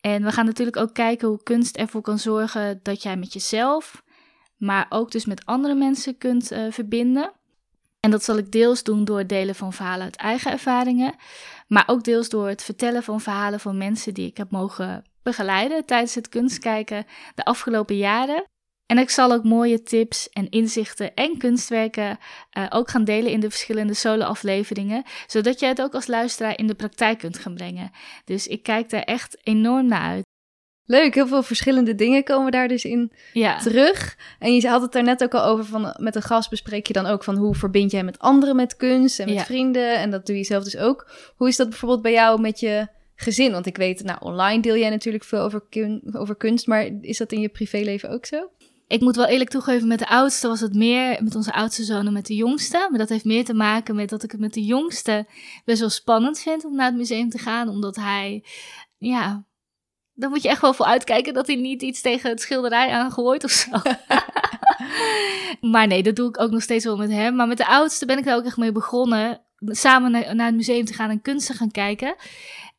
[0.00, 4.02] En we gaan natuurlijk ook kijken hoe kunst ervoor kan zorgen dat jij met jezelf,
[4.56, 7.32] maar ook dus met andere mensen kunt uh, verbinden.
[8.00, 11.14] En dat zal ik deels doen door het delen van verhalen uit eigen ervaringen,
[11.68, 15.84] maar ook deels door het vertellen van verhalen van mensen die ik heb mogen begeleiden
[15.84, 18.44] tijdens het kunstkijken de afgelopen jaren.
[18.86, 22.18] En ik zal ook mooie tips en inzichten en kunstwerken
[22.58, 26.66] uh, ook gaan delen in de verschillende solo-afleveringen, zodat je het ook als luisteraar in
[26.66, 27.90] de praktijk kunt gaan brengen.
[28.24, 30.24] Dus ik kijk daar echt enorm naar uit.
[30.88, 33.58] Leuk, heel veel verschillende dingen komen daar dus in ja.
[33.58, 34.16] terug.
[34.38, 36.92] En je had het daar net ook al over van met een gast bespreek je
[36.92, 39.44] dan ook van hoe verbind jij met anderen met kunst en met Ja.
[39.44, 41.10] vrienden en dat doe je zelf dus ook.
[41.36, 43.52] Hoe is dat bijvoorbeeld bij jou met je gezin?
[43.52, 47.18] Want ik weet, nou online deel jij natuurlijk veel over, kun- over kunst, maar is
[47.18, 48.50] dat in je privéleven ook zo?
[48.88, 52.04] Ik moet wel eerlijk toegeven, met de oudste was het meer met onze oudste zoon
[52.04, 52.86] dan met de jongste.
[52.90, 55.26] Maar dat heeft meer te maken met dat ik het met de jongste
[55.64, 57.68] best wel spannend vind om naar het museum te gaan.
[57.68, 58.44] Omdat hij,
[58.98, 59.44] ja,
[60.14, 63.44] dan moet je echt wel voor uitkijken dat hij niet iets tegen het schilderij aangooit
[63.44, 63.70] of zo.
[65.72, 67.34] maar nee, dat doe ik ook nog steeds wel met hem.
[67.34, 69.40] Maar met de oudste ben ik daar ook echt mee begonnen.
[69.58, 72.14] Samen naar, naar het museum te gaan en kunst te gaan kijken.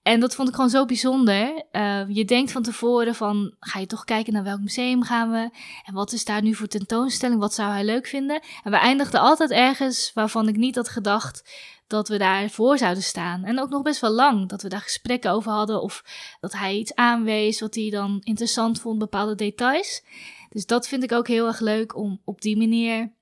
[0.08, 1.64] En dat vond ik gewoon zo bijzonder.
[1.72, 5.50] Uh, je denkt van tevoren van, ga je toch kijken naar welk museum gaan we?
[5.86, 7.40] En wat is daar nu voor tentoonstelling?
[7.40, 8.42] Wat zou hij leuk vinden?
[8.64, 11.50] En we eindigden altijd ergens waarvan ik niet had gedacht
[11.88, 13.44] dat we daarvoor zouden staan.
[13.44, 15.82] En ook nog best wel lang, dat we daar gesprekken over hadden.
[15.82, 16.04] Of
[16.40, 20.04] dat hij iets aanwees wat hij dan interessant vond, bepaalde details.
[20.50, 23.14] Dus dat vind ik ook heel erg leuk om op die manier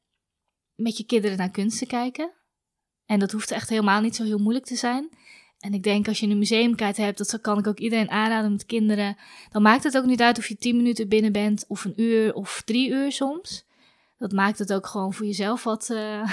[0.75, 2.31] met je kinderen naar kunst te kijken.
[3.05, 5.09] En dat hoeft echt helemaal niet zo heel moeilijk te zijn.
[5.65, 8.65] En ik denk als je een museumkaart hebt, dat kan ik ook iedereen aanraden met
[8.65, 9.17] kinderen.
[9.49, 12.33] Dan maakt het ook niet uit of je tien minuten binnen bent, of een uur,
[12.33, 13.65] of drie uur soms.
[14.17, 16.31] dat maakt het ook gewoon voor jezelf wat, uh,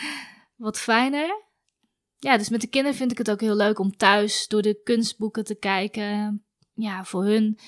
[0.56, 1.42] wat fijner.
[2.16, 4.80] Ja, dus met de kinderen vind ik het ook heel leuk om thuis door de
[4.82, 6.44] kunstboeken te kijken.
[6.74, 7.58] Ja, voor hun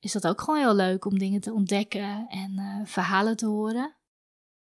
[0.00, 3.94] is dat ook gewoon heel leuk om dingen te ontdekken en uh, verhalen te horen.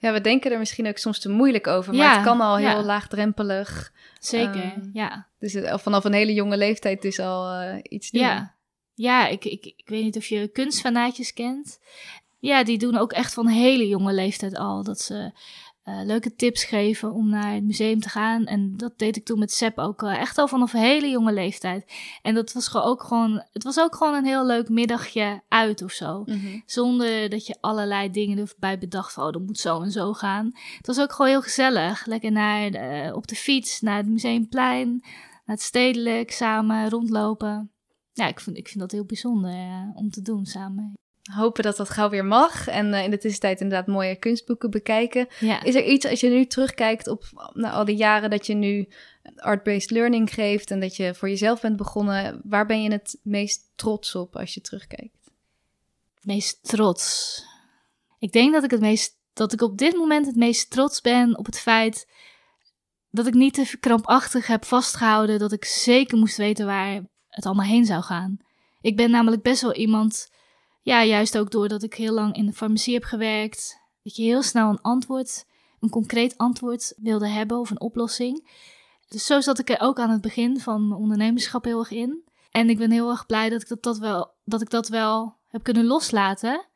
[0.01, 2.57] Ja, we denken er misschien ook soms te moeilijk over, maar ja, het kan al
[2.57, 2.83] heel ja.
[2.83, 3.91] laagdrempelig.
[4.19, 5.27] Zeker, um, ja.
[5.39, 8.25] Dus het, vanaf een hele jonge leeftijd is al uh, iets nieuws.
[8.25, 8.55] Ja,
[8.93, 11.79] ja ik, ik, ik weet niet of je kunstfanaatjes kent.
[12.39, 14.83] Ja, die doen ook echt van hele jonge leeftijd al.
[14.83, 15.31] Dat ze
[15.89, 18.45] uh, leuke tips geven om naar het museum te gaan.
[18.45, 21.33] En dat deed ik toen met Sepp ook uh, echt al vanaf een hele jonge
[21.33, 21.91] leeftijd.
[22.21, 25.81] En dat was gewoon ook gewoon, het was ook gewoon een heel leuk middagje uit
[25.81, 26.23] of zo.
[26.25, 26.63] Mm -hmm.
[26.65, 30.51] Zonder dat je allerlei dingen erbij bedacht van, oh, dat moet zo en zo gaan.
[30.77, 32.05] Het was ook gewoon heel gezellig.
[32.05, 34.89] Lekker naar de, op de fiets, naar het museumplein,
[35.45, 37.71] naar het stedelijk, samen rondlopen.
[38.13, 40.93] Ja, ik vind, ik vind dat heel bijzonder om te doen samen
[41.29, 42.67] hopen dat dat gauw weer mag.
[42.67, 45.27] En uh, in de tussentijd inderdaad mooie kunstboeken bekijken.
[45.39, 45.63] Ja.
[45.63, 47.23] Is er iets, als je nu terugkijkt op
[47.53, 48.87] nou, al die jaren dat je nu
[49.35, 53.71] art-based learning geeft en dat je voor jezelf bent begonnen, waar ben je het meest
[53.75, 55.17] trots op als je terugkijkt?
[56.21, 57.43] Meest trots.
[58.19, 61.37] Ik denk dat ik het meest, dat ik op dit moment het meest trots ben
[61.37, 62.07] op het feit
[63.11, 67.65] dat ik niet te krampachtig heb vastgehouden dat ik zeker moest weten waar het allemaal
[67.65, 68.37] heen zou gaan.
[68.81, 70.31] Ik ben namelijk best wel iemand
[70.81, 74.41] ja, juist ook doordat ik heel lang in de farmacie heb gewerkt, dat je heel
[74.41, 75.45] snel een antwoord,
[75.79, 78.47] een concreet antwoord wilde hebben of een oplossing.
[79.07, 82.23] Dus zo zat ik er ook aan het begin van mijn ondernemerschap heel erg in.
[82.51, 85.63] En ik ben heel erg blij dat ik dat, wel, dat, ik dat wel heb
[85.63, 86.67] kunnen loslaten.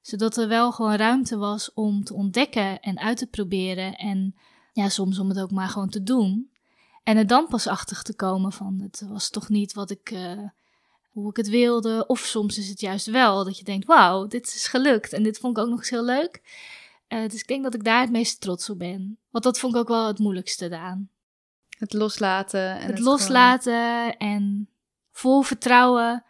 [0.00, 3.96] Zodat er wel gewoon ruimte was om te ontdekken en uit te proberen.
[3.96, 4.34] En
[4.72, 6.50] ja, soms om het ook maar gewoon te doen.
[7.02, 10.48] En er dan pas achter te komen van het was toch niet wat ik, uh,
[11.20, 12.04] hoe ik het wilde.
[12.06, 15.38] Of soms is het juist wel dat je denkt, wauw, dit is gelukt en dit
[15.38, 16.42] vond ik ook nog eens heel leuk.
[17.08, 19.18] Uh, dus ik denk dat ik daar het meest trots op ben.
[19.30, 21.10] Want dat vond ik ook wel het moeilijkste aan.
[21.78, 22.70] Het loslaten.
[22.70, 24.12] En het, het loslaten gewoon...
[24.12, 24.68] en
[25.12, 26.24] vol vertrouwen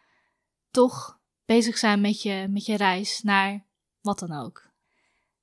[0.70, 3.64] toch bezig zijn met je, met je reis naar
[4.00, 4.66] wat dan ook.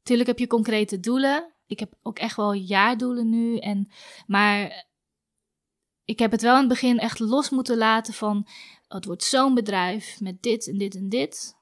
[0.04, 1.54] Tuurlijk heb je concrete doelen.
[1.68, 3.58] Ik heb ook echt wel jaardoelen nu.
[3.58, 3.92] En,
[4.28, 4.86] maar
[6.06, 8.48] ik heb het wel in het begin echt los moeten laten van
[8.96, 11.56] het wordt zo'n bedrijf met dit en dit en dit.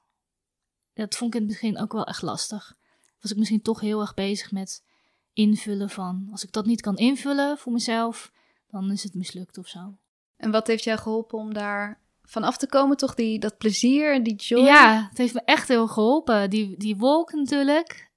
[0.94, 2.76] Dat vond ik in het begin ook wel echt lastig.
[3.20, 4.84] Was ik misschien toch heel erg bezig met
[5.32, 8.32] invullen van, als ik dat niet kan invullen voor mezelf,
[8.70, 9.98] dan is het mislukt of zo.
[10.36, 13.14] En wat heeft jou geholpen om daar van af te komen, toch?
[13.14, 14.64] Die, dat plezier, die joy?
[14.64, 16.50] Ja, het heeft me echt heel geholpen.
[16.50, 18.10] Die, die wolk natuurlijk.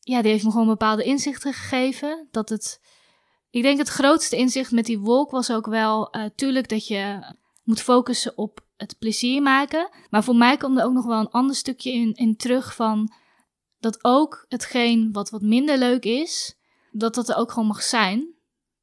[0.00, 2.28] Ja, die heeft me gewoon bepaalde inzichten gegeven.
[2.30, 2.80] Dat het,
[3.50, 7.34] ik denk het grootste inzicht met die wolk was ook wel, uh, tuurlijk dat je
[7.62, 9.88] moet focussen op het plezier maken.
[10.10, 13.12] Maar voor mij komt er ook nog wel een ander stukje in, in terug van
[13.80, 16.58] dat ook hetgeen wat wat minder leuk is,
[16.90, 18.34] dat dat er ook gewoon mag zijn.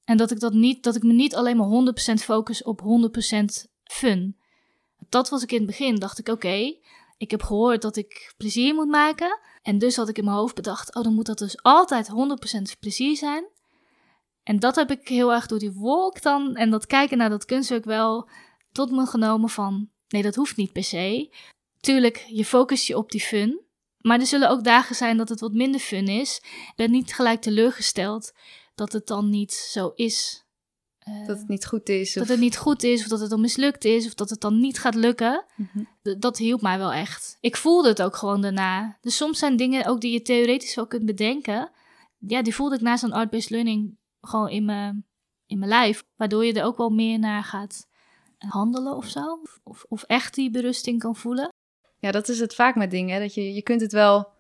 [0.04, 3.70] En dat ik, dat niet, dat ik me niet alleen maar 100% focus op 100%
[3.84, 4.38] fun.
[5.10, 5.96] Dat was ik in het begin.
[5.96, 6.74] Dacht ik, oké,
[7.18, 9.40] ik heb gehoord dat ik plezier moet maken.
[9.62, 12.10] En dus had ik in mijn hoofd bedacht, oh, dan moet dat dus altijd
[12.76, 13.46] 100% plezier zijn.
[14.44, 17.46] En dat heb ik heel erg door die wolk dan en dat kijken naar dat
[17.46, 18.30] kunstwerk wel
[18.80, 21.30] tot me genomen van, nee, dat hoeft niet per se.
[21.80, 23.62] Tuurlijk, je focust je op die fun.
[23.98, 26.42] Maar er zullen ook dagen zijn dat het wat minder fun is.
[26.44, 28.32] Ik ben niet gelijk teleurgesteld
[28.76, 30.46] dat het dan niet zo is.
[31.08, 32.14] Uh, dat het niet goed is.
[32.14, 34.60] Dat het niet goed is, of dat het dan mislukt is, of dat het dan
[34.60, 35.46] niet gaat lukken.
[35.56, 36.20] Mm -hmm.
[36.20, 37.38] Dat hielp mij wel echt.
[37.40, 38.98] Ik voelde het ook gewoon daarna.
[39.02, 41.72] Dus soms zijn dingen ook die je theoretisch wel kunt bedenken.
[42.18, 45.06] Ja, die voelde ik na zo'n art-based learning gewoon in mijn,
[45.46, 46.06] in mijn lijf.
[46.16, 47.88] Waardoor je er ook wel meer naar gaat
[48.48, 49.42] handelen of zo.
[49.64, 51.54] Of, of echt die berusting kan voelen.
[52.00, 53.20] Ja, dat is het vaak met dingen.
[53.20, 54.38] Dat je, je kunt het wel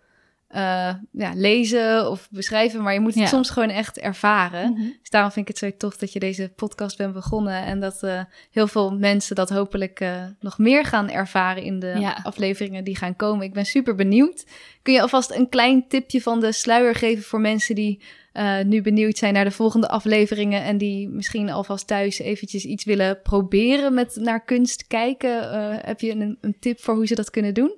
[0.56, 3.30] uh, ja, lezen of beschrijven, maar je moet het ja.
[3.30, 4.70] soms gewoon echt ervaren.
[4.70, 4.96] Mm -hmm.
[5.00, 8.04] Dus daarom vind ik het zo tof dat je deze podcast bent begonnen en dat
[8.04, 8.22] uh,
[8.52, 12.20] heel veel mensen dat hopelijk uh, nog meer gaan ervaren in de ja.
[12.24, 13.46] afleveringen die gaan komen.
[13.46, 14.46] Ik ben super benieuwd.
[14.82, 18.02] Kun je alvast een klein tipje van de sluier geven voor mensen die
[18.34, 22.84] uh, nu benieuwd zijn naar de volgende afleveringen en die misschien alvast thuis eventjes iets
[22.84, 25.30] willen proberen met naar kunst kijken.
[25.30, 27.76] Uh, heb je een, een, tip voor hoe ze dat kunnen doen?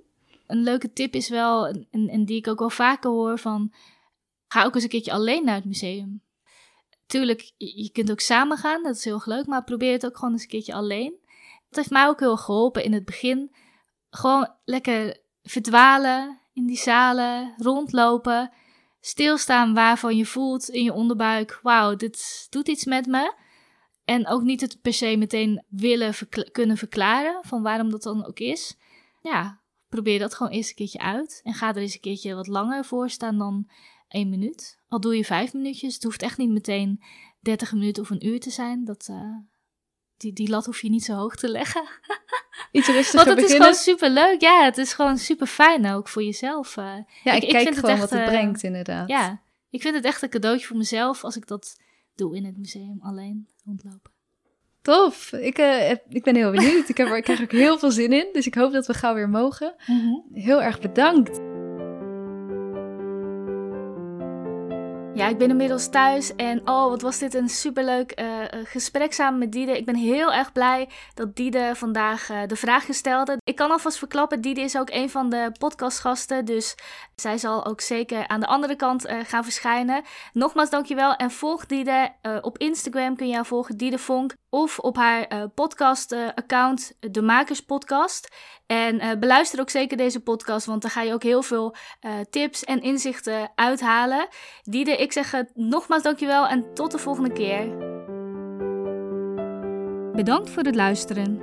[0.48, 3.74] Een leuke tip is wel, en, en die ik ook wel vaker hoor, van
[4.48, 6.22] ga ook eens een keertje alleen naar het museum.
[7.06, 10.18] Tuurlijk, je, je kunt ook samen gaan, dat is heel leuk, maar probeer het ook
[10.18, 11.14] gewoon eens een keertje alleen.
[11.70, 13.56] Dat heeft mij ook heel geholpen in het begin.
[14.10, 18.52] Gewoon lekker verdwalen in die zalen, rondlopen
[19.02, 23.34] stilstaan waarvan je voelt in je onderbuik: wauw, dit doet iets met me.
[24.06, 26.14] En ook niet het per se meteen willen
[26.52, 28.78] kunnen verklaren van waarom dat dan ook is.
[29.22, 31.42] Ja, probeer dat gewoon eerst een keertje uit.
[31.44, 33.70] En ga er eens een keertje wat langer voor staan dan
[34.08, 34.80] één minuut.
[34.88, 35.94] Al doe je vijf minuutjes.
[35.94, 37.04] Het hoeft echt niet meteen
[37.40, 38.86] 30 minuten of een uur te zijn.
[38.86, 39.38] Dat, uh,
[40.22, 41.84] die, die lat hoef je niet zo hoog te leggen.
[42.72, 43.70] Iets rustiger Want het beginnen.
[43.70, 44.42] is gewoon super leuk.
[44.42, 46.78] Ja, het is gewoon super fijn ook voor jezelf.
[46.78, 46.86] Uh,
[47.24, 49.10] ja, ik, ik kijk vind gewoon het echt, wat het uh, brengt inderdaad.
[49.10, 51.76] Ja, ik vind het echt een cadeautje voor mezelf als ik dat
[52.16, 54.12] doe in het museum alleen rondlopen.
[54.82, 55.32] Tof.
[55.32, 56.90] Ik, uh, ik ben heel benieuwd.
[56.90, 58.30] ik, heb er, ik krijg ook heel veel zin in.
[58.34, 59.74] Dus ik hoop dat we gauw weer mogen.
[59.88, 60.26] Mm -hmm.
[60.34, 61.40] Heel erg bedankt.
[65.14, 69.40] Ja, ik ben inmiddels thuis en oh, wat was dit een superleuk uh, gesprek samen
[69.40, 69.78] met Diede.
[69.78, 73.38] Ik ben heel erg blij dat Diede vandaag uh, de vraag stelde.
[73.44, 76.76] Ik kan alvast verklappen, Diede is ook een van de podcastgasten, dus
[77.16, 80.04] zij zal ook zeker aan de andere kant uh, gaan verschijnen.
[80.34, 82.10] Nogmaals dankjewel en volg Diede.
[82.42, 84.34] op Instagram kun je haar volgen, Diede Vonk.
[84.50, 88.36] Of op haar podcast-account, de Makers Podcast.
[88.66, 91.76] En beluister ook zeker deze podcast, want daar ga je ook heel veel
[92.30, 94.28] tips en inzichten uithalen.
[94.62, 98.00] Diede, ik zeg nogmaals dankjewel en tot de volgende keer.
[100.16, 101.40] Bedankt voor het luisteren.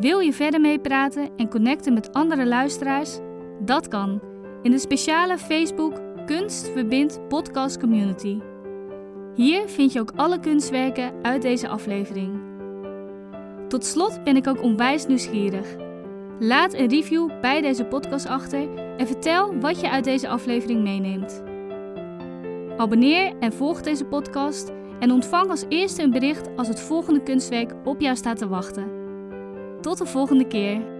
[0.00, 3.18] Wil je verder meepraten en connecten met andere luisteraars?
[3.60, 4.20] Dat kan
[4.62, 8.38] in de speciale Facebook Kunst Verbindt Podcast Community.
[9.34, 12.40] Hier vind je ook alle kunstwerken uit deze aflevering.
[13.68, 15.76] Tot slot ben ik ook onwijs nieuwsgierig.
[16.38, 21.42] Laat een review bij deze podcast achter en vertel wat je uit deze aflevering meeneemt.
[22.76, 27.74] Abonneer en volg deze podcast en ontvang als eerste een bericht als het volgende kunstwerk
[27.84, 28.90] op jou staat te wachten.
[29.80, 30.99] Tot de volgende keer.